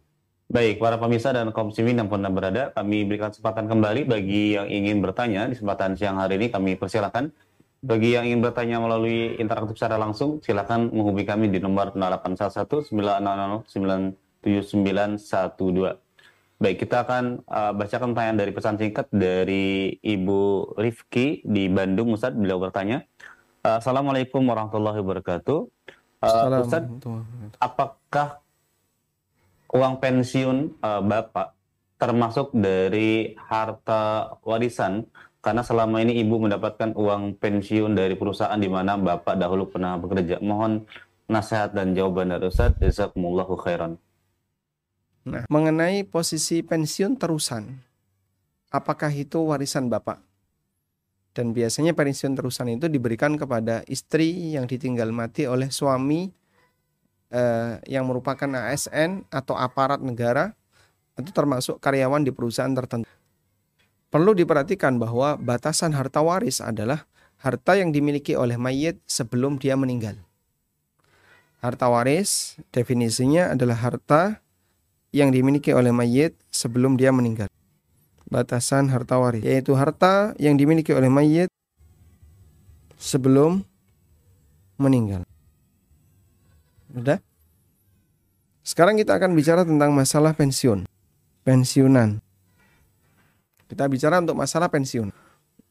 [0.48, 4.64] Baik, para pemirsa dan kaum muslimin yang pernah berada, kami berikan kesempatan kembali bagi yang
[4.64, 7.28] ingin bertanya di kesempatan siang hari ini kami persilakan.
[7.84, 14.27] Bagi yang ingin bertanya melalui interaktif secara langsung, silakan menghubungi kami di nomor 0811 900
[14.42, 15.98] 97912.
[16.58, 22.34] Baik, kita akan uh, bacakan pertanyaan dari pesan singkat dari Ibu Rifki di Bandung, Ustaz.
[22.34, 23.06] Beliau bertanya,
[23.62, 25.58] uh, Assalamualaikum warahmatullahi wabarakatuh.
[26.18, 26.82] Uh, Ustaz,
[27.62, 28.42] apakah
[29.70, 31.54] uang pensiun uh, Bapak
[31.94, 35.06] termasuk dari harta warisan?
[35.38, 40.42] Karena selama ini Ibu mendapatkan uang pensiun dari perusahaan di mana Bapak dahulu pernah bekerja.
[40.42, 40.90] Mohon
[41.30, 42.74] nasihat dan jawaban dari Ustaz.
[42.82, 43.94] Jazakumullahu khairan.
[45.28, 47.76] Nah, mengenai posisi pensiun terusan,
[48.72, 50.24] apakah itu warisan Bapak?
[51.36, 56.32] Dan biasanya pensiun terusan itu diberikan kepada istri yang ditinggal mati oleh suami
[57.28, 60.56] eh, yang merupakan ASN atau aparat negara,
[61.20, 63.06] itu termasuk karyawan di perusahaan tertentu.
[64.08, 67.04] Perlu diperhatikan bahwa batasan harta waris adalah
[67.44, 70.16] harta yang dimiliki oleh mayit sebelum dia meninggal.
[71.60, 74.40] Harta waris definisinya adalah harta
[75.14, 77.48] yang dimiliki oleh mayit sebelum dia meninggal.
[78.28, 81.48] Batasan harta waris yaitu harta yang dimiliki oleh mayit
[83.00, 83.64] sebelum
[84.76, 85.24] meninggal.
[86.92, 87.18] Sudah?
[88.68, 90.84] Sekarang kita akan bicara tentang masalah pensiun.
[91.40, 92.20] Pensiunan.
[93.68, 95.08] Kita bicara untuk masalah pensiun.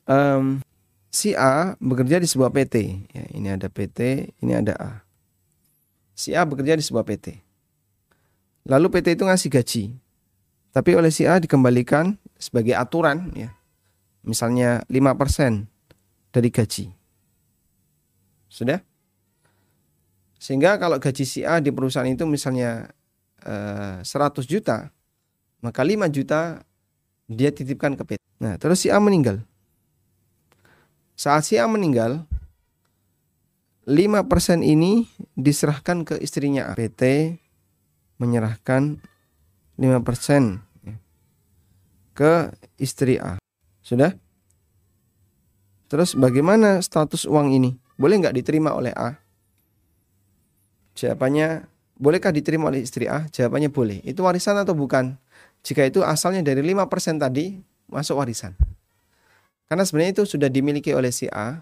[0.09, 0.65] Um,
[1.13, 3.05] si A bekerja di sebuah PT.
[3.13, 4.91] Ya, ini ada PT, ini ada A.
[6.17, 7.46] Si A bekerja di sebuah PT.
[8.67, 9.83] Lalu PT itu ngasih gaji.
[10.75, 13.55] Tapi oleh si A dikembalikan sebagai aturan ya.
[14.27, 15.65] Misalnya 5%
[16.35, 16.91] dari gaji.
[18.51, 18.83] Sudah?
[20.37, 22.91] Sehingga kalau gaji si A di perusahaan itu misalnya
[23.41, 24.91] eh, 100 juta,
[25.63, 26.61] maka 5 juta
[27.31, 28.21] dia titipkan ke PT.
[28.43, 29.41] Nah, terus si A meninggal.
[31.17, 32.27] Saat si A meninggal,
[33.87, 36.77] 5% ini diserahkan ke istrinya A.
[36.77, 37.35] PT
[38.17, 39.01] menyerahkan
[39.77, 40.61] 5%
[42.17, 42.49] ke
[42.81, 43.37] istri A.
[43.85, 44.17] Sudah?
[45.87, 47.77] Terus bagaimana status uang ini?
[47.95, 49.15] Boleh nggak diterima oleh A?
[50.97, 53.29] Jawabannya, bolehkah diterima oleh istri A?
[53.29, 54.01] Jawabannya boleh.
[54.01, 55.15] Itu warisan atau bukan?
[55.61, 58.57] Jika itu asalnya dari 5% tadi, masuk warisan.
[59.67, 61.61] Karena sebenarnya itu sudah dimiliki oleh si A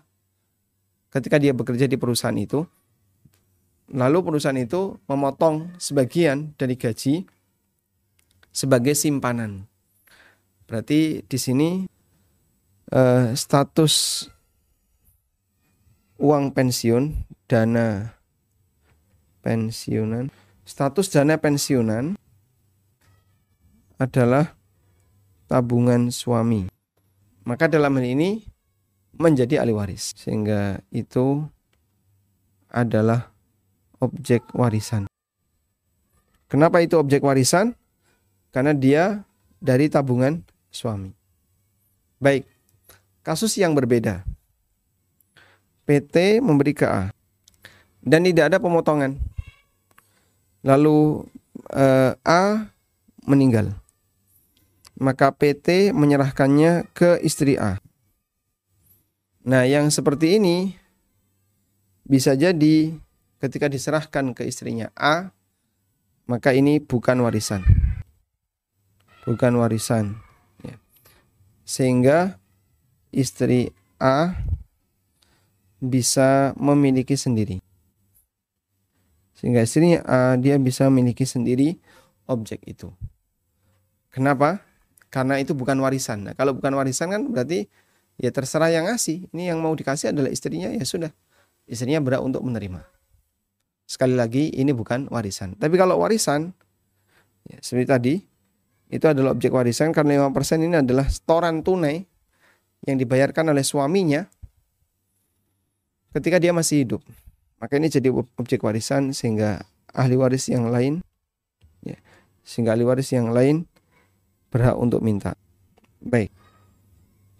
[1.09, 2.63] ketika dia bekerja di perusahaan itu.
[3.93, 7.29] Lalu perusahaan itu memotong sebagian dari gaji
[8.49, 9.69] sebagai simpanan.
[10.65, 11.85] Berarti di sini
[12.89, 14.25] eh, status
[16.17, 17.13] uang pensiun,
[17.45, 18.15] dana
[19.45, 20.33] pensiunan.
[20.65, 22.17] Status dana pensiunan
[24.01, 24.57] adalah
[25.45, 26.65] tabungan suami.
[27.45, 28.41] Maka dalam hal ini
[29.13, 30.17] menjadi ahli waris.
[30.17, 31.45] Sehingga itu
[32.73, 33.34] adalah
[33.99, 35.07] objek warisan.
[36.51, 37.73] Kenapa itu objek warisan?
[38.53, 39.23] Karena dia
[39.59, 41.11] dari tabungan suami.
[42.21, 42.47] Baik,
[43.25, 44.23] kasus yang berbeda.
[45.85, 47.13] PT memberi ke A
[48.01, 49.17] dan tidak ada pemotongan
[50.65, 51.25] lalu
[51.69, 52.73] eh, A
[53.25, 53.73] meninggal.
[54.95, 57.83] Maka PT menyerahkannya ke istri A.
[59.45, 60.73] Nah, yang seperti ini
[62.07, 62.95] bisa jadi
[63.45, 65.29] ketika diserahkan ke istrinya A,
[66.25, 67.61] maka ini bukan warisan.
[69.29, 70.17] Bukan warisan.
[70.65, 70.81] Ya.
[71.61, 72.41] Sehingga
[73.13, 73.69] istri
[74.01, 74.33] A
[75.77, 77.61] bisa memiliki sendiri
[79.35, 81.77] sehingga istrinya uh, dia bisa memiliki sendiri
[82.25, 82.89] objek itu.
[84.09, 84.63] Kenapa?
[85.11, 86.31] Karena itu bukan warisan.
[86.31, 87.67] Nah, kalau bukan warisan kan berarti
[88.15, 89.27] ya terserah yang ngasih.
[89.35, 91.11] Ini yang mau dikasih adalah istrinya ya sudah.
[91.67, 92.94] Istrinya berhak untuk menerima.
[93.85, 95.53] Sekali lagi ini bukan warisan.
[95.55, 96.51] Tapi kalau warisan
[97.45, 98.13] ya, seperti tadi
[98.89, 102.05] itu adalah objek warisan karena 5% ini adalah setoran tunai
[102.85, 104.25] yang dibayarkan oleh suaminya
[106.13, 107.01] ketika dia masih hidup.
[107.61, 109.65] Maka ini jadi objek warisan sehingga
[109.95, 111.01] ahli waris yang lain
[111.81, 111.97] ya,
[112.45, 113.65] sehingga ahli waris yang lain
[114.53, 115.33] berhak untuk minta.
[116.03, 116.29] Baik.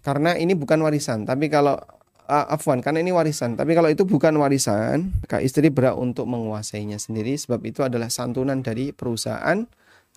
[0.02, 1.78] Karena ini bukan warisan, tapi kalau
[2.26, 6.98] uh, afwan karena ini warisan, tapi kalau itu bukan warisan, maka istri berhak untuk menguasainya
[6.98, 9.64] sendiri sebab itu adalah santunan dari perusahaan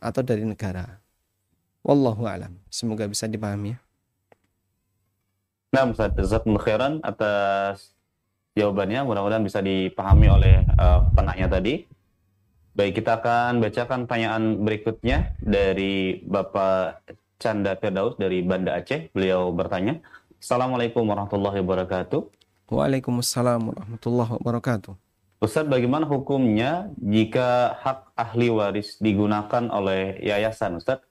[0.01, 0.99] atau dari negara.
[1.86, 2.60] Wallahu alam.
[2.68, 3.80] Semoga bisa dipahami ya.
[5.70, 6.18] Nah, Ustaz,
[7.05, 7.93] atas
[8.57, 11.86] jawabannya mudah-mudahan bisa dipahami oleh uh, penanya tadi.
[12.74, 17.05] Baik, kita akan bacakan pertanyaan berikutnya dari Bapak
[17.38, 19.14] Canda Firdaus dari Banda Aceh.
[19.14, 20.01] Beliau bertanya,
[20.39, 22.21] Assalamualaikum warahmatullahi wabarakatuh.
[22.71, 24.95] Waalaikumsalam warahmatullahi wabarakatuh.
[25.43, 31.03] Ustaz, bagaimana hukumnya jika hak ahli waris digunakan oleh yayasan, Ustaz,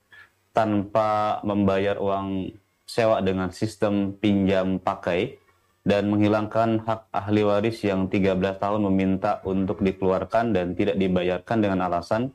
[0.49, 2.57] tanpa membayar uang
[2.89, 5.37] sewa dengan sistem pinjam pakai
[5.85, 11.85] dan menghilangkan hak ahli waris yang 13 tahun meminta untuk dikeluarkan dan tidak dibayarkan dengan
[11.85, 12.33] alasan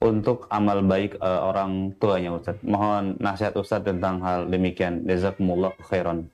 [0.00, 2.60] untuk amal baik uh, orang tuanya Ustaz.
[2.60, 5.08] Mohon nasihat Ustaz tentang hal demikian.
[5.08, 6.28] Jazakumullah khairan.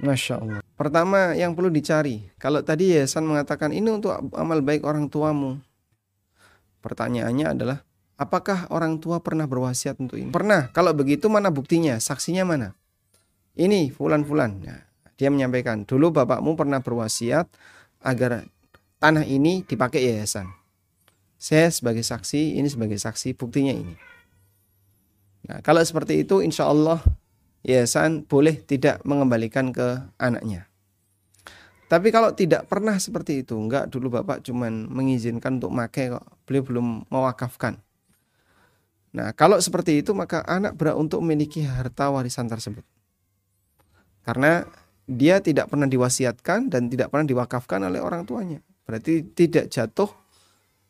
[0.00, 0.60] Masya Allah.
[0.74, 2.26] Pertama yang perlu dicari.
[2.40, 5.62] Kalau tadi Yayasan mengatakan ini untuk amal baik orang tuamu.
[6.82, 7.78] Pertanyaannya adalah
[8.18, 10.34] apakah orang tua pernah berwasiat untuk ini?
[10.34, 10.74] Pernah.
[10.74, 11.96] Kalau begitu mana buktinya?
[12.02, 12.74] Saksinya mana?
[13.54, 14.66] Ini fulan-fulan.
[14.66, 14.82] Nah,
[15.14, 17.46] dia menyampaikan, dulu bapakmu pernah berwasiat
[18.02, 18.50] agar
[18.98, 20.50] tanah ini dipakai yayasan.
[21.44, 23.92] Saya sebagai saksi, ini sebagai saksi, buktinya ini.
[25.44, 27.04] Nah, kalau seperti itu, insya Allah
[27.60, 30.64] yayasan boleh tidak mengembalikan ke anaknya.
[31.84, 36.64] Tapi kalau tidak pernah seperti itu, enggak dulu bapak cuman mengizinkan untuk make kok, beliau
[36.64, 37.76] belum mewakafkan.
[39.12, 42.88] Nah, kalau seperti itu maka anak berhak untuk memiliki harta warisan tersebut.
[44.24, 44.64] Karena
[45.04, 48.64] dia tidak pernah diwasiatkan dan tidak pernah diwakafkan oleh orang tuanya.
[48.88, 50.23] Berarti tidak jatuh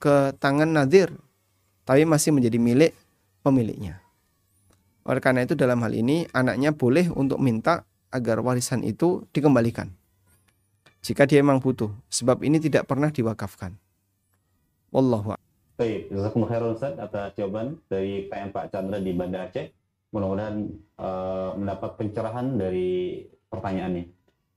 [0.05, 1.17] ke tangan nadir,
[1.89, 2.93] tapi masih menjadi milik
[3.41, 4.05] pemiliknya.
[5.09, 9.89] Oleh karena itu dalam hal ini anaknya boleh untuk minta agar warisan itu dikembalikan.
[11.01, 13.77] Jika dia memang butuh, sebab ini tidak pernah diwakafkan.
[14.93, 15.37] Wallahu
[15.75, 19.75] Baik, jazakumullah khairan Ustaz atas jawaban dari PM Pak Chandra di Banda Aceh.
[20.15, 20.71] Mudah-mudahan
[21.03, 24.14] uh, mendapat pencerahan dari pertanyaannya.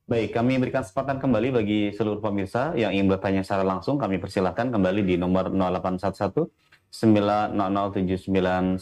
[0.07, 3.99] Baik, kami berikan kesempatan kembali bagi seluruh pemirsa yang ingin bertanya secara langsung.
[3.99, 6.47] Kami persilahkan kembali di nomor 0811
[6.95, 8.79] 9007912.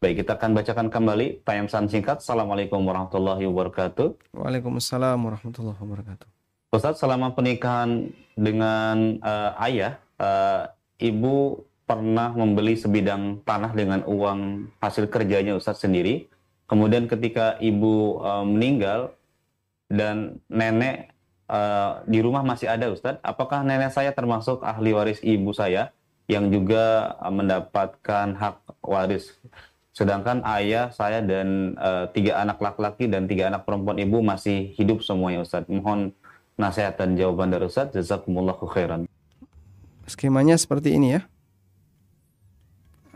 [0.00, 2.24] Baik, kita akan bacakan kembali pesan singkat.
[2.24, 4.32] Assalamualaikum warahmatullahi wabarakatuh.
[4.32, 6.24] Waalaikumsalam warahmatullahi wabarakatuh.
[6.72, 15.12] Ustaz, selama pernikahan dengan uh, ayah, uh, ibu pernah membeli sebidang tanah dengan uang hasil
[15.12, 16.32] kerjanya Ustaz sendiri.
[16.64, 19.12] Kemudian ketika ibu uh, meninggal
[19.86, 21.14] dan nenek
[21.50, 25.94] uh, di rumah masih ada Ustaz, apakah nenek saya termasuk ahli waris ibu saya
[26.26, 29.34] yang juga uh, mendapatkan hak waris?
[29.96, 35.00] Sedangkan ayah saya dan uh, tiga anak laki-laki dan tiga anak perempuan ibu masih hidup
[35.00, 35.64] semuanya Ustaz.
[35.72, 36.12] Mohon
[36.60, 37.96] nasihat dan jawaban dari Ustaz.
[37.96, 39.08] Jazakumullahu khairan.
[40.04, 41.24] Skemanya seperti ini ya.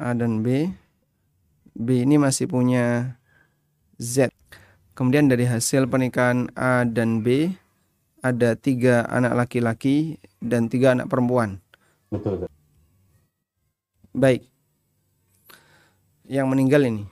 [0.00, 0.72] A dan B.
[1.76, 3.16] B ini masih punya
[4.00, 4.32] Z.
[5.00, 7.56] Kemudian dari hasil pernikahan A dan B
[8.20, 11.56] ada tiga anak laki-laki dan tiga anak perempuan.
[12.12, 12.44] Betul.
[14.12, 14.44] Baik.
[16.28, 17.08] Yang meninggal ini.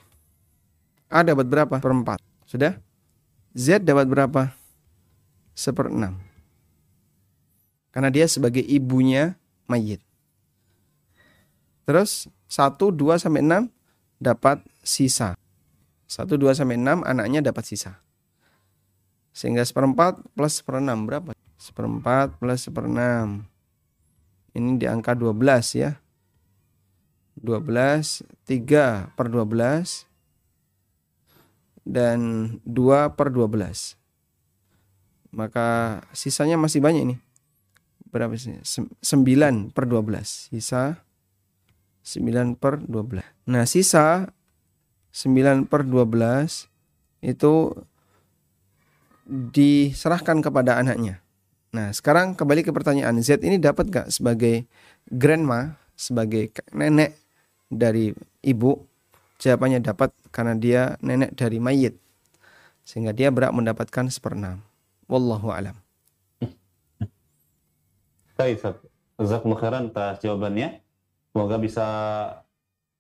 [1.09, 1.81] A dapat berapa?
[1.81, 2.21] Perempat.
[2.45, 2.77] Sudah?
[3.57, 4.53] Z dapat berapa?
[5.57, 6.21] Seperenam.
[7.89, 10.05] Karena dia sebagai ibunya mayit.
[11.89, 13.73] Terus 1, 2 sampai 6
[14.21, 15.41] dapat sisa.
[16.09, 18.01] 1, 2 sampai 6 anaknya dapat sisa.
[19.37, 21.37] Sehingga seperempat plus seperenam berapa?
[21.61, 23.45] Seperempat plus seperenam.
[24.57, 26.01] Ini di angka 12 ya.
[27.39, 30.09] 12, 3 per 12
[31.87, 32.19] dan
[32.67, 33.95] 2 per 12.
[35.31, 37.17] Maka sisanya masih banyak ini
[38.09, 38.57] berapa sih?
[38.65, 40.51] 9 per 12.
[40.51, 41.05] Sisa
[42.03, 43.23] 9 per 12.
[43.47, 44.33] Nah, sisa
[45.19, 46.71] 9 per 12
[47.27, 47.55] itu
[49.27, 51.19] diserahkan kepada anaknya.
[51.75, 53.19] Nah, sekarang kembali ke pertanyaan.
[53.19, 54.71] Z ini dapat gak sebagai
[55.11, 57.19] grandma, sebagai nenek
[57.67, 58.15] dari
[58.47, 58.79] ibu?
[59.43, 61.99] Jawabannya dapat karena dia nenek dari mayit.
[62.87, 64.63] Sehingga dia berhak mendapatkan seperenam.
[65.11, 65.75] Wallahu alam.
[68.39, 68.63] Baik,
[69.19, 69.85] Jazakumullah khairan
[70.23, 70.79] jawabannya.
[71.35, 71.87] Semoga bisa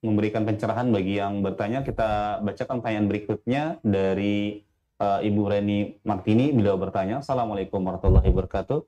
[0.03, 1.83] memberikan pencerahan bagi yang bertanya.
[1.83, 4.63] Kita bacakan pertanyaan berikutnya dari
[5.03, 6.55] uh, Ibu Reni Martini.
[6.55, 8.79] Beliau bertanya, Assalamualaikum warahmatullahi wabarakatuh.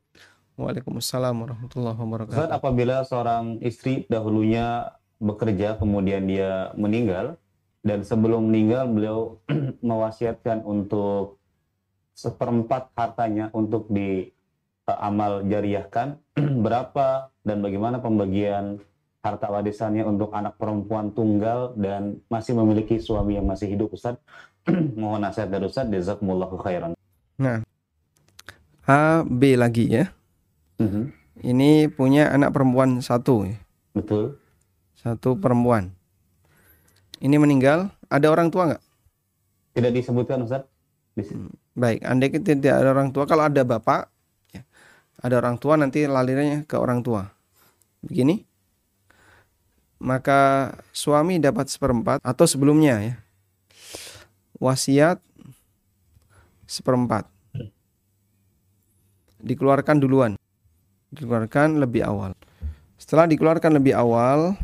[0.61, 2.37] Waalaikumsalam warahmatullahi wabarakatuh.
[2.37, 7.41] Saat apabila seorang istri dahulunya bekerja, kemudian dia meninggal,
[7.81, 9.19] dan sebelum meninggal beliau
[9.81, 11.41] mewasiatkan untuk
[12.13, 14.29] seperempat hartanya untuk di
[14.85, 16.19] amal jariahkan
[16.67, 18.83] berapa dan bagaimana pembagian
[19.21, 24.17] harta warisannya untuk anak perempuan tunggal dan masih memiliki suami yang masih hidup Ustaz.
[25.01, 26.97] Mohon nasihat dari Ustaz jazakumullahu khairan.
[27.37, 27.65] Nah
[28.89, 30.09] A B lagi ya.
[30.81, 30.89] Mhm.
[30.89, 31.05] -huh.
[31.45, 33.57] ini punya anak perempuan satu ya.
[33.93, 34.41] Betul.
[34.97, 35.93] Satu perempuan.
[37.21, 37.93] Ini meninggal.
[38.09, 38.83] Ada orang tua nggak?
[39.77, 40.65] Tidak disebutkan Ustaz.
[41.15, 42.01] Hmm, baik.
[42.03, 44.09] Andai tidak ada orang tua kalau ada bapak
[45.21, 47.29] ada orang tua nanti lalirnya ke orang tua.
[48.01, 48.50] Begini.
[50.01, 53.15] Maka suami dapat seperempat atau sebelumnya ya.
[54.57, 55.21] Wasiat
[56.65, 57.29] seperempat.
[59.45, 60.41] Dikeluarkan duluan.
[61.13, 62.33] Dikeluarkan lebih awal.
[63.01, 64.57] Setelah dikeluarkan lebih awal,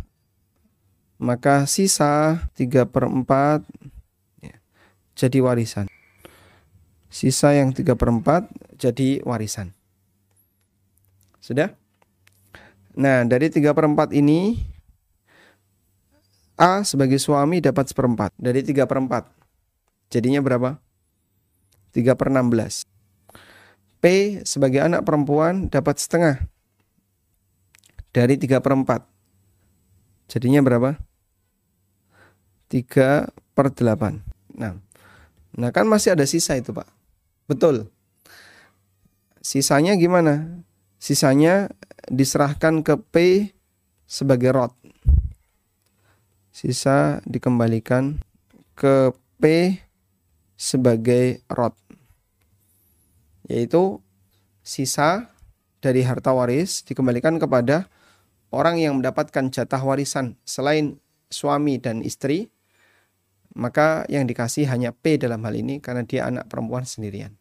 [1.16, 3.64] maka sisa 3 per 4
[4.44, 4.56] ya,
[5.16, 5.88] jadi warisan.
[7.08, 9.72] Sisa yang 3 per 4 jadi warisan.
[11.40, 11.72] Sudah?
[12.92, 14.60] Nah, dari 3 per 4 ini,
[16.56, 18.32] A sebagai suami dapat seperempat.
[18.40, 19.28] Dari 3 per 4.
[20.08, 20.80] Jadinya berapa?
[21.92, 22.88] 3 per 16.
[24.00, 24.04] P
[24.48, 26.48] sebagai anak perempuan dapat setengah.
[28.12, 29.04] Dari 3 per 4.
[30.32, 30.96] Jadinya berapa?
[32.72, 34.24] 3 per 8.
[34.56, 34.80] Nah,
[35.52, 36.88] nah kan masih ada sisa itu Pak.
[37.44, 37.92] Betul.
[39.44, 40.64] Sisanya gimana?
[40.96, 41.68] Sisanya
[42.08, 43.14] diserahkan ke P
[44.08, 44.72] sebagai rot.
[46.56, 48.16] Sisa dikembalikan
[48.72, 49.76] ke P
[50.56, 51.76] sebagai rot.
[53.44, 54.00] Yaitu
[54.64, 55.36] sisa
[55.84, 57.92] dari harta waris dikembalikan kepada
[58.48, 60.96] orang yang mendapatkan jatah warisan selain
[61.28, 62.48] suami dan istri
[63.52, 67.36] maka yang dikasih hanya P dalam hal ini karena dia anak perempuan sendirian.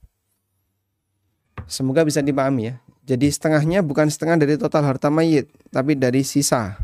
[1.72, 2.76] Semoga bisa dipahami ya.
[3.08, 6.76] Jadi setengahnya bukan setengah dari total harta mayit, tapi dari sisa.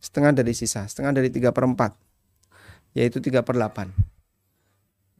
[0.00, 1.92] Setengah dari sisa, setengah dari 3 per 4.
[2.96, 3.92] Yaitu 3 per 8.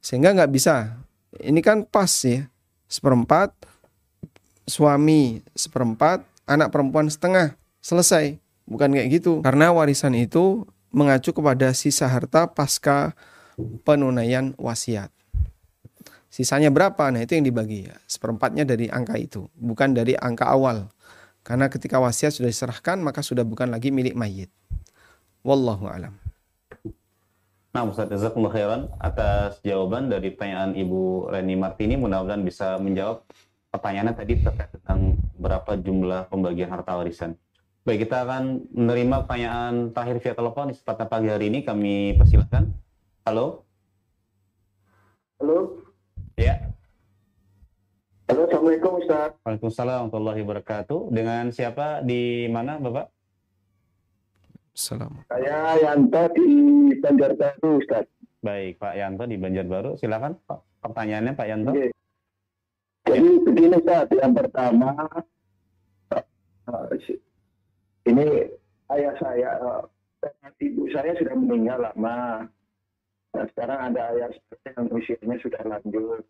[0.00, 0.96] Sehingga nggak bisa.
[1.36, 2.48] Ini kan pas ya.
[2.90, 3.54] Seperempat,
[4.66, 7.54] suami seperempat, anak perempuan setengah.
[7.78, 8.40] Selesai.
[8.66, 9.44] Bukan kayak gitu.
[9.44, 13.14] Karena warisan itu mengacu kepada sisa harta pasca
[13.86, 15.12] penunaian wasiat.
[16.30, 17.10] Sisanya berapa?
[17.10, 17.96] Nah itu yang dibagi ya.
[18.06, 20.86] Seperempatnya dari angka itu, bukan dari angka awal.
[21.40, 24.52] Karena ketika wasiat sudah diserahkan maka sudah bukan lagi milik mayit.
[25.40, 26.20] Wallahu alam.
[27.70, 31.94] Nah, Ustaz Jazakumullah khairan atas jawaban dari pertanyaan Ibu Reni Martini.
[31.94, 33.22] Mudah-mudahan bisa menjawab
[33.70, 37.38] pertanyaannya tadi terkait tentang berapa jumlah pembagian harta warisan.
[37.86, 41.62] Baik, kita akan menerima pertanyaan terakhir via telepon di kesempatan pagi hari ini.
[41.62, 42.68] Kami persilahkan.
[43.24, 43.62] Halo.
[45.38, 45.80] Halo.
[46.36, 46.74] Ya.
[48.30, 49.34] Halo, Assalamualaikum Ustaz.
[49.42, 51.10] Waalaikumsalam warahmatullahi wabarakatuh.
[51.10, 53.10] Dengan siapa di mana, Bapak?
[54.70, 55.26] Salam.
[55.26, 56.46] Saya Yanto di
[57.02, 58.06] Banjarbaru Ustaz.
[58.38, 59.98] Baik, Pak Yanto di Banjarbaru.
[59.98, 60.62] Silakan, Pak.
[60.78, 61.70] Pertanyaannya, Pak Yanto.
[61.74, 61.90] Oke.
[63.10, 64.94] Jadi begini Ustaz, yang pertama
[66.14, 67.18] eh,
[68.14, 68.46] ini
[68.94, 69.50] ayah saya,
[70.22, 72.46] eh, ibu saya sudah meninggal lama.
[73.34, 76.22] Nah, sekarang ada ayah saya yang usianya sudah lanjut.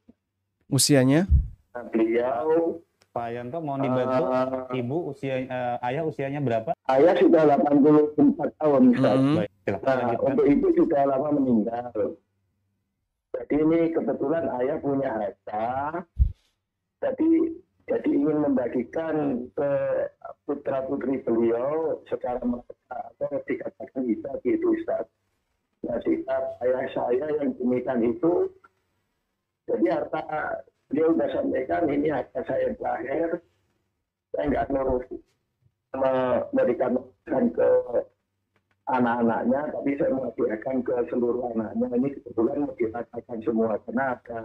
[0.73, 1.29] Usianya?
[1.71, 2.79] Beliau
[3.11, 4.23] Pak Yanto mohon dibantu.
[4.25, 6.71] eh, Ibu usia eh, ayah usianya berapa?
[6.89, 8.23] ayah sudah 84
[8.57, 9.17] tahun Ustaz.
[9.17, 9.37] Mm-mm.
[9.37, 10.29] Baik, silakan Nah, lanjutkan.
[10.29, 11.91] untuk ibu sudah lama meninggal.
[13.31, 15.69] Jadi ini kebetulan ayah punya harta.
[17.01, 17.31] Jadi
[17.85, 19.15] jadi ingin membagikan
[19.51, 19.71] ke
[20.45, 25.07] putra putri beliau secara merata atau dikatakan bisa gitu Ustaz.
[25.83, 28.55] Nah sikap ayah saya yang demikian itu
[29.67, 30.23] jadi harta
[30.91, 33.39] dia sudah sampaikan ini harta saya terakhir
[34.35, 35.05] saya nggak nurut
[35.95, 36.95] memberikan
[37.27, 37.71] ke
[38.91, 41.87] anak-anaknya, tapi saya menghadiahkan ke seluruh anaknya.
[41.95, 44.41] Ini kebetulan mau dirasakan semua, karena ada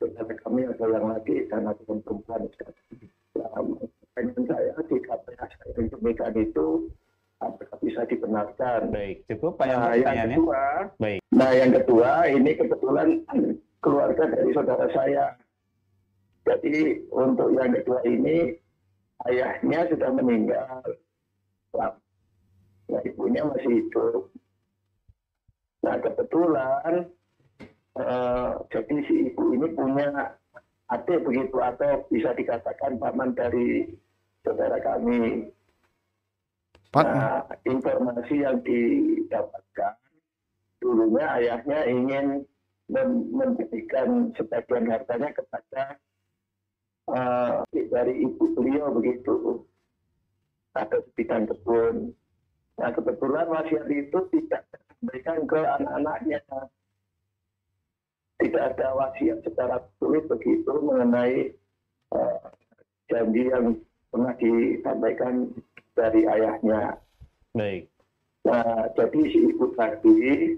[0.00, 2.48] saudara kami ada yang laki dan ada yang perempuan.
[3.34, 6.66] Pertanyaan saya di KPH saya demikian itu
[7.42, 8.94] apakah bisa dibenarkan?
[8.94, 10.62] Baik, cukup Pak Nah, yang kedua,
[11.02, 11.20] Baik.
[11.34, 13.08] nah yang kedua ini kebetulan
[13.82, 15.34] keluarga dari saudara saya.
[16.44, 18.52] Jadi untuk yang kedua ini
[19.28, 20.84] ayahnya sudah meninggal.
[21.74, 24.28] Nah, ibunya masih hidup.
[25.80, 26.92] Nah, kebetulan
[27.96, 30.36] eh, jadi si ibu ini punya
[30.92, 33.88] adik begitu atau bisa dikatakan paman dari
[34.44, 35.48] saudara kami.
[36.92, 39.96] Pak, Nah, informasi yang didapatkan
[40.78, 42.26] dulunya ayahnya ingin
[42.92, 45.96] mem- memberikan sebagian hartanya kepada
[47.10, 47.52] eh,
[47.90, 49.64] dari ibu beliau begitu
[50.74, 52.10] ada sebidang kebun.
[52.80, 54.62] Nah kebetulan wasiat itu tidak
[54.98, 56.40] diberikan ke anak-anaknya.
[58.42, 61.54] Tidak ada wasiat secara tulis begitu mengenai
[62.14, 62.38] eh,
[63.08, 63.78] janji yang
[64.10, 65.50] pernah disampaikan
[65.94, 66.98] dari ayahnya.
[67.54, 67.86] Baik.
[68.44, 70.52] Nah, jadi si ibu tadi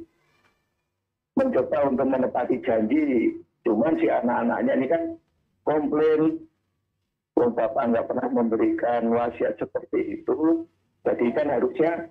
[1.38, 3.36] mencoba untuk menepati janji.
[3.62, 5.02] Cuman si anak-anaknya ini kan
[5.66, 6.46] komplain.
[7.36, 10.64] Oh, Bapak nggak pernah memberikan wasiat seperti itu.
[11.04, 12.08] Jadi kan harusnya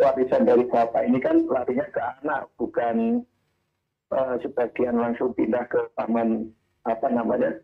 [0.00, 3.20] warisan dari Bapak ini kan larinya ke anak, bukan
[4.16, 6.48] eh, sebagian langsung pindah ke paman
[6.88, 7.60] apa namanya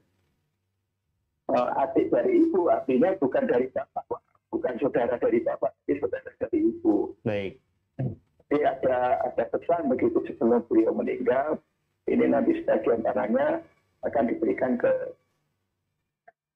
[1.49, 2.69] eh, adik dari ibu.
[2.69, 4.05] Artinya bukan dari Bapak,
[4.53, 7.17] bukan saudara dari Bapak, tapi saudara dari ibu.
[7.25, 7.57] Baik.
[8.53, 11.57] Jadi ada ada pesan begitu sebelum beliau meninggal,
[12.05, 13.65] ini nanti sebagian tanahnya
[14.03, 14.93] akan diberikan ke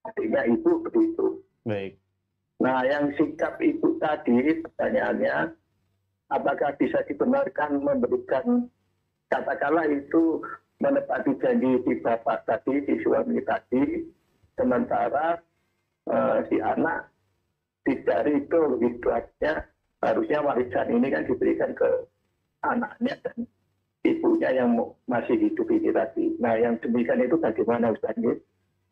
[0.07, 1.43] adiknya ibu begitu.
[1.67, 1.99] Baik.
[2.63, 5.53] Nah, yang sikap ibu tadi pertanyaannya,
[6.33, 8.71] apakah bisa dibenarkan memberikan
[9.29, 10.41] katakanlah itu
[10.81, 14.05] menepati janji di bapak tadi, di suami tadi,
[14.57, 15.37] sementara
[16.09, 17.13] eh, si anak
[17.87, 19.09] tidak itu begitu
[20.03, 21.91] harusnya warisan ini kan diberikan ke
[22.67, 23.47] anaknya dan
[24.07, 24.71] ibunya yang
[25.05, 26.25] masih hidup ini tadi.
[26.39, 28.15] Nah, yang demikian itu bagaimana Ustaz?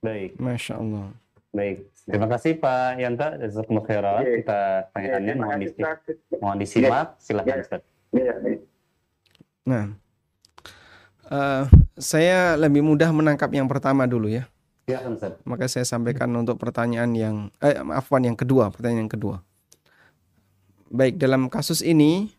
[0.03, 0.37] Baik.
[0.37, 1.15] Masya Allah.
[1.55, 1.87] Baik.
[2.05, 3.29] Terima kasih Pak Yanto.
[3.41, 4.21] Jazakumullah khairan.
[4.21, 4.33] Oke.
[4.43, 4.61] Kita
[4.91, 5.83] pertanyaannya terima mohon, disi-
[6.43, 7.07] mohon disimak.
[7.17, 7.63] Silakan Ya.
[7.63, 7.81] Ustaz.
[8.11, 8.57] Ya, ya.
[9.65, 9.85] Nah,
[11.31, 11.63] eh,
[11.97, 14.45] saya lebih mudah menangkap yang pertama dulu ya.
[14.85, 15.33] Silakan Ustaz.
[15.47, 19.41] Maka saya sampaikan untuk pertanyaan yang, eh, afwan yang kedua, pertanyaan yang kedua.
[20.93, 22.31] Baik, dalam kasus ini,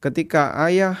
[0.00, 0.96] ketika ayah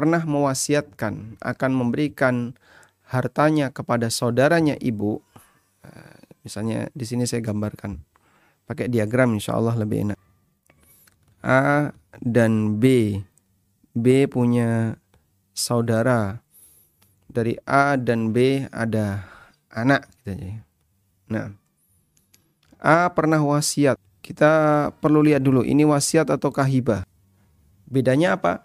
[0.00, 2.56] pernah mewasiatkan akan memberikan
[3.04, 5.20] hartanya kepada saudaranya ibu,
[5.84, 8.00] eh, misalnya di sini saya gambarkan
[8.64, 10.18] pakai diagram insya Allah lebih enak.
[11.44, 13.12] A dan B,
[13.92, 14.96] B punya
[15.52, 16.40] saudara
[17.28, 19.28] dari A dan B ada
[19.68, 20.64] anak gitu aja.
[21.28, 21.46] Nah,
[22.80, 24.00] A pernah wasiat.
[24.24, 27.04] Kita perlu lihat dulu ini wasiat atau hibah.
[27.84, 28.64] Bedanya apa?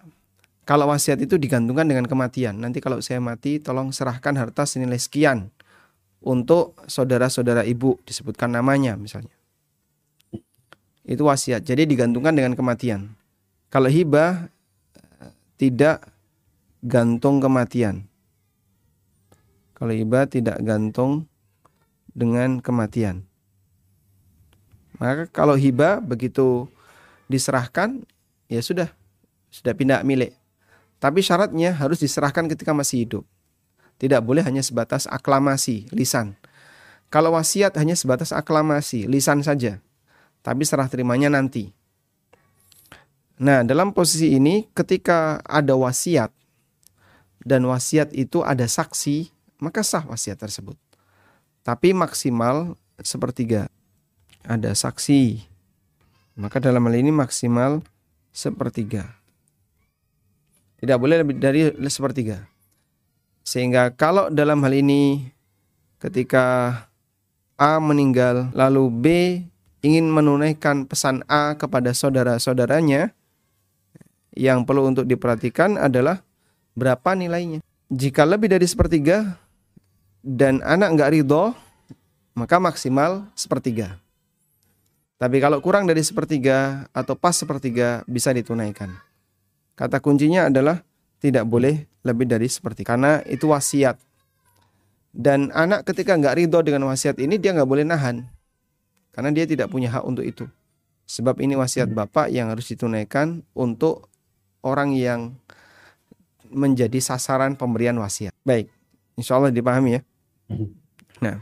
[0.66, 2.58] Kalau wasiat itu digantungkan dengan kematian.
[2.58, 5.54] Nanti kalau saya mati, tolong serahkan harta senilai sekian
[6.18, 9.30] untuk saudara-saudara ibu disebutkan namanya misalnya.
[11.06, 11.62] Itu wasiat.
[11.62, 13.14] Jadi digantungkan dengan kematian.
[13.70, 14.50] Kalau hibah
[15.54, 16.02] tidak
[16.82, 18.10] gantung kematian.
[19.78, 21.30] Kalau hibah tidak gantung
[22.10, 23.22] dengan kematian.
[24.98, 26.66] Maka kalau hibah begitu
[27.30, 28.02] diserahkan
[28.50, 28.90] ya sudah
[29.52, 30.34] sudah pindah milik.
[30.96, 33.24] Tapi syaratnya harus diserahkan ketika masih hidup.
[33.96, 36.36] Tidak boleh hanya sebatas aklamasi, lisan.
[37.08, 39.80] Kalau wasiat hanya sebatas aklamasi, lisan saja.
[40.44, 41.72] Tapi serah terimanya nanti.
[43.36, 46.32] Nah, dalam posisi ini ketika ada wasiat
[47.44, 49.28] dan wasiat itu ada saksi,
[49.60, 50.76] maka sah wasiat tersebut.
[51.60, 53.68] Tapi maksimal sepertiga.
[54.46, 55.42] Ada saksi.
[56.38, 57.82] Maka dalam hal ini maksimal
[58.30, 59.18] sepertiga.
[60.76, 62.44] Tidak boleh lebih dari sepertiga.
[63.46, 65.30] Sehingga kalau dalam hal ini
[66.02, 66.74] ketika
[67.56, 69.06] A meninggal lalu B
[69.80, 73.14] ingin menunaikan pesan A kepada saudara-saudaranya
[74.36, 76.20] yang perlu untuk diperhatikan adalah
[76.76, 77.64] berapa nilainya.
[77.88, 79.40] Jika lebih dari sepertiga
[80.20, 81.54] dan anak nggak ridho,
[82.36, 83.96] maka maksimal sepertiga.
[85.16, 89.05] Tapi kalau kurang dari sepertiga atau pas sepertiga bisa ditunaikan.
[89.76, 90.80] Kata kuncinya adalah
[91.20, 94.00] tidak boleh lebih dari seperti karena itu wasiat.
[95.12, 98.24] Dan anak ketika nggak ridho dengan wasiat ini dia nggak boleh nahan
[99.12, 100.48] karena dia tidak punya hak untuk itu.
[101.06, 104.08] Sebab ini wasiat bapak yang harus ditunaikan untuk
[104.64, 105.36] orang yang
[106.50, 108.32] menjadi sasaran pemberian wasiat.
[108.42, 108.72] Baik,
[109.14, 110.00] insya Allah dipahami ya.
[111.20, 111.40] Nah,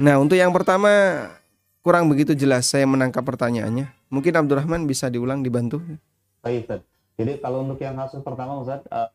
[0.00, 0.88] nah untuk yang pertama
[1.82, 3.90] kurang begitu jelas saya menangkap pertanyaannya.
[4.12, 5.80] Mungkin Abdurrahman bisa diulang dibantu.
[6.44, 6.91] Baik.
[7.16, 9.10] Jadi kalau untuk yang kasus pertama Ustaz, uh,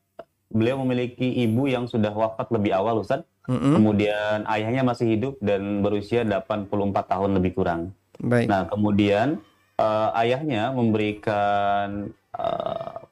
[0.52, 3.26] beliau memiliki ibu yang sudah wafat lebih awal Ustaz.
[3.48, 3.74] Mm -hmm.
[3.80, 6.68] Kemudian ayahnya masih hidup dan berusia 84
[7.08, 7.96] tahun lebih kurang.
[8.20, 8.52] Baik.
[8.52, 9.40] Nah, kemudian
[9.80, 13.08] uh, ayahnya memberikan uh,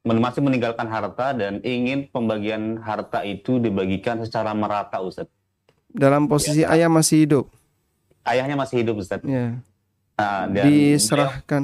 [0.00, 5.28] masih meninggalkan harta dan ingin pembagian harta itu dibagikan secara merata Ustaz.
[5.90, 7.44] Dalam posisi ya, ayah masih hidup.
[8.24, 9.20] Ayahnya masih hidup Ustaz.
[9.22, 9.60] Ya.
[10.16, 11.62] Nah, dan diserahkan.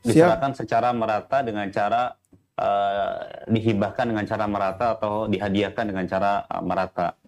[0.00, 0.60] Diserahkan Siap.
[0.64, 2.16] secara merata dengan cara
[2.56, 7.20] uh, dihibahkan dengan cara merata atau dihadiahkan dengan cara uh, merata.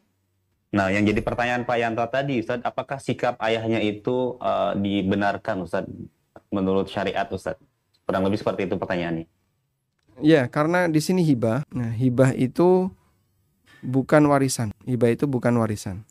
[0.73, 5.85] Nah, yang jadi pertanyaan Pak Yanto tadi, Ustaz, apakah sikap ayahnya itu uh, dibenarkan, Ustaz,
[6.49, 7.61] menurut syariat, Ustaz?
[8.09, 9.29] Kurang lebih seperti itu pertanyaannya.
[10.25, 11.61] Ya, karena di sini hibah.
[11.69, 12.89] Nah, hibah itu
[13.85, 14.73] bukan warisan.
[14.89, 16.09] Hibah itu bukan warisan.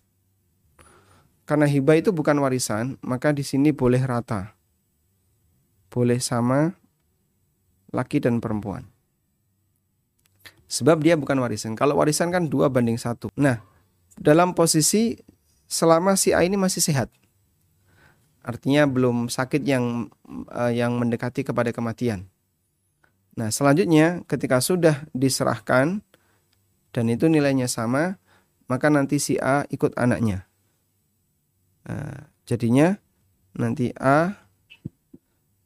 [1.49, 4.53] Karena hibah itu bukan warisan, maka di sini boleh rata.
[5.91, 6.79] Boleh sama
[7.91, 8.87] laki dan perempuan.
[10.71, 11.75] Sebab dia bukan warisan.
[11.75, 13.27] Kalau warisan kan dua banding satu.
[13.35, 13.59] Nah,
[14.15, 15.19] dalam posisi
[15.67, 17.11] selama si A ini masih sehat.
[18.41, 20.09] Artinya belum sakit yang
[20.49, 22.31] uh, yang mendekati kepada kematian.
[23.35, 26.03] Nah, selanjutnya ketika sudah diserahkan
[26.91, 28.19] dan itu nilainya sama,
[28.71, 30.47] maka nanti si A ikut anaknya.
[31.83, 32.95] Nah, jadinya
[33.55, 34.40] nanti A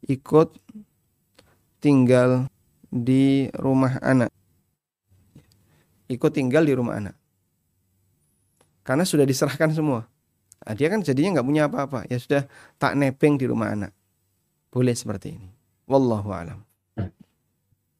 [0.06, 0.54] ikut
[1.82, 2.50] tinggal
[2.90, 4.30] di rumah anak.
[6.06, 7.14] Ikut tinggal di rumah anak.
[8.86, 10.06] Karena sudah diserahkan semua.
[10.62, 12.06] Nah, dia kan jadinya nggak punya apa-apa.
[12.06, 12.46] Ya sudah
[12.78, 13.90] tak nepeng di rumah anak.
[14.70, 15.50] Boleh seperti ini.
[15.90, 16.62] Wallahu alam.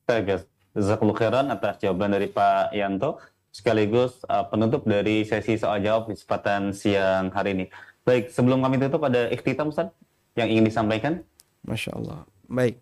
[0.06, 0.46] Baik,
[0.76, 3.18] Jazakallah khairan atas jawaban dari Pak Yanto
[3.50, 7.64] sekaligus uh, penutup dari sesi soal jawab di kesempatan siang hari ini.
[8.04, 9.90] Baik, sebelum kami tutup ada ikhtitam Ustaz
[10.36, 11.24] yang ingin disampaikan?
[11.66, 12.22] Masya Allah.
[12.46, 12.78] Baik.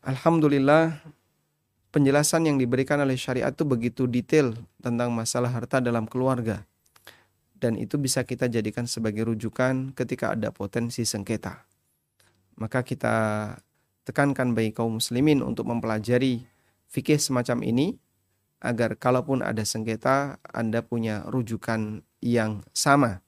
[0.00, 0.96] Alhamdulillah
[1.90, 6.64] penjelasan yang diberikan oleh syariat itu begitu detail tentang masalah harta dalam keluarga.
[7.60, 11.68] Dan itu bisa kita jadikan sebagai rujukan ketika ada potensi sengketa.
[12.56, 13.16] Maka kita
[14.08, 16.40] tekankan bagi kaum muslimin untuk mempelajari
[16.88, 18.00] fikih semacam ini
[18.64, 23.20] agar kalaupun ada sengketa Anda punya rujukan yang sama.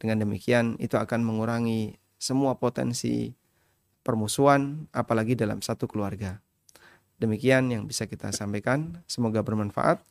[0.00, 3.36] Dengan demikian itu akan mengurangi semua potensi
[4.10, 6.42] permusuhan apalagi dalam satu keluarga.
[7.22, 8.98] Demikian yang bisa kita sampaikan.
[9.06, 10.02] Semoga bermanfaat.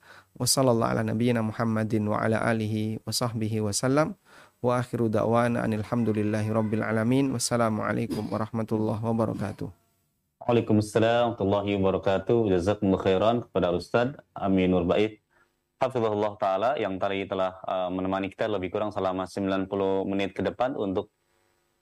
[7.35, 9.67] Wassalamualaikum warahmatullahi wabarakatuh.
[10.47, 12.37] Waalaikumsalam warahmatullahi wabarakatuh.
[12.55, 15.19] Jazakumullah khairan kepada Ustaz Aminur Bait.
[15.81, 19.65] Hafizahullah Ta'ala yang tadi telah uh, menemani kita lebih kurang selama 90
[20.07, 21.09] menit ke depan untuk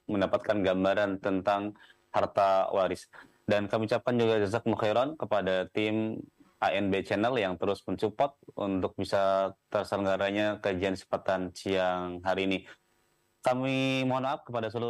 [0.07, 1.75] mendapatkan gambaran tentang
[2.13, 3.09] harta waris.
[3.49, 6.21] Dan kami ucapkan juga jazakumullah khairan kepada tim
[6.61, 12.59] ANB Channel yang terus mensupport untuk bisa terselenggaranya kajian sepatan siang hari ini.
[13.41, 14.85] Kami mohon maaf kepada seluruh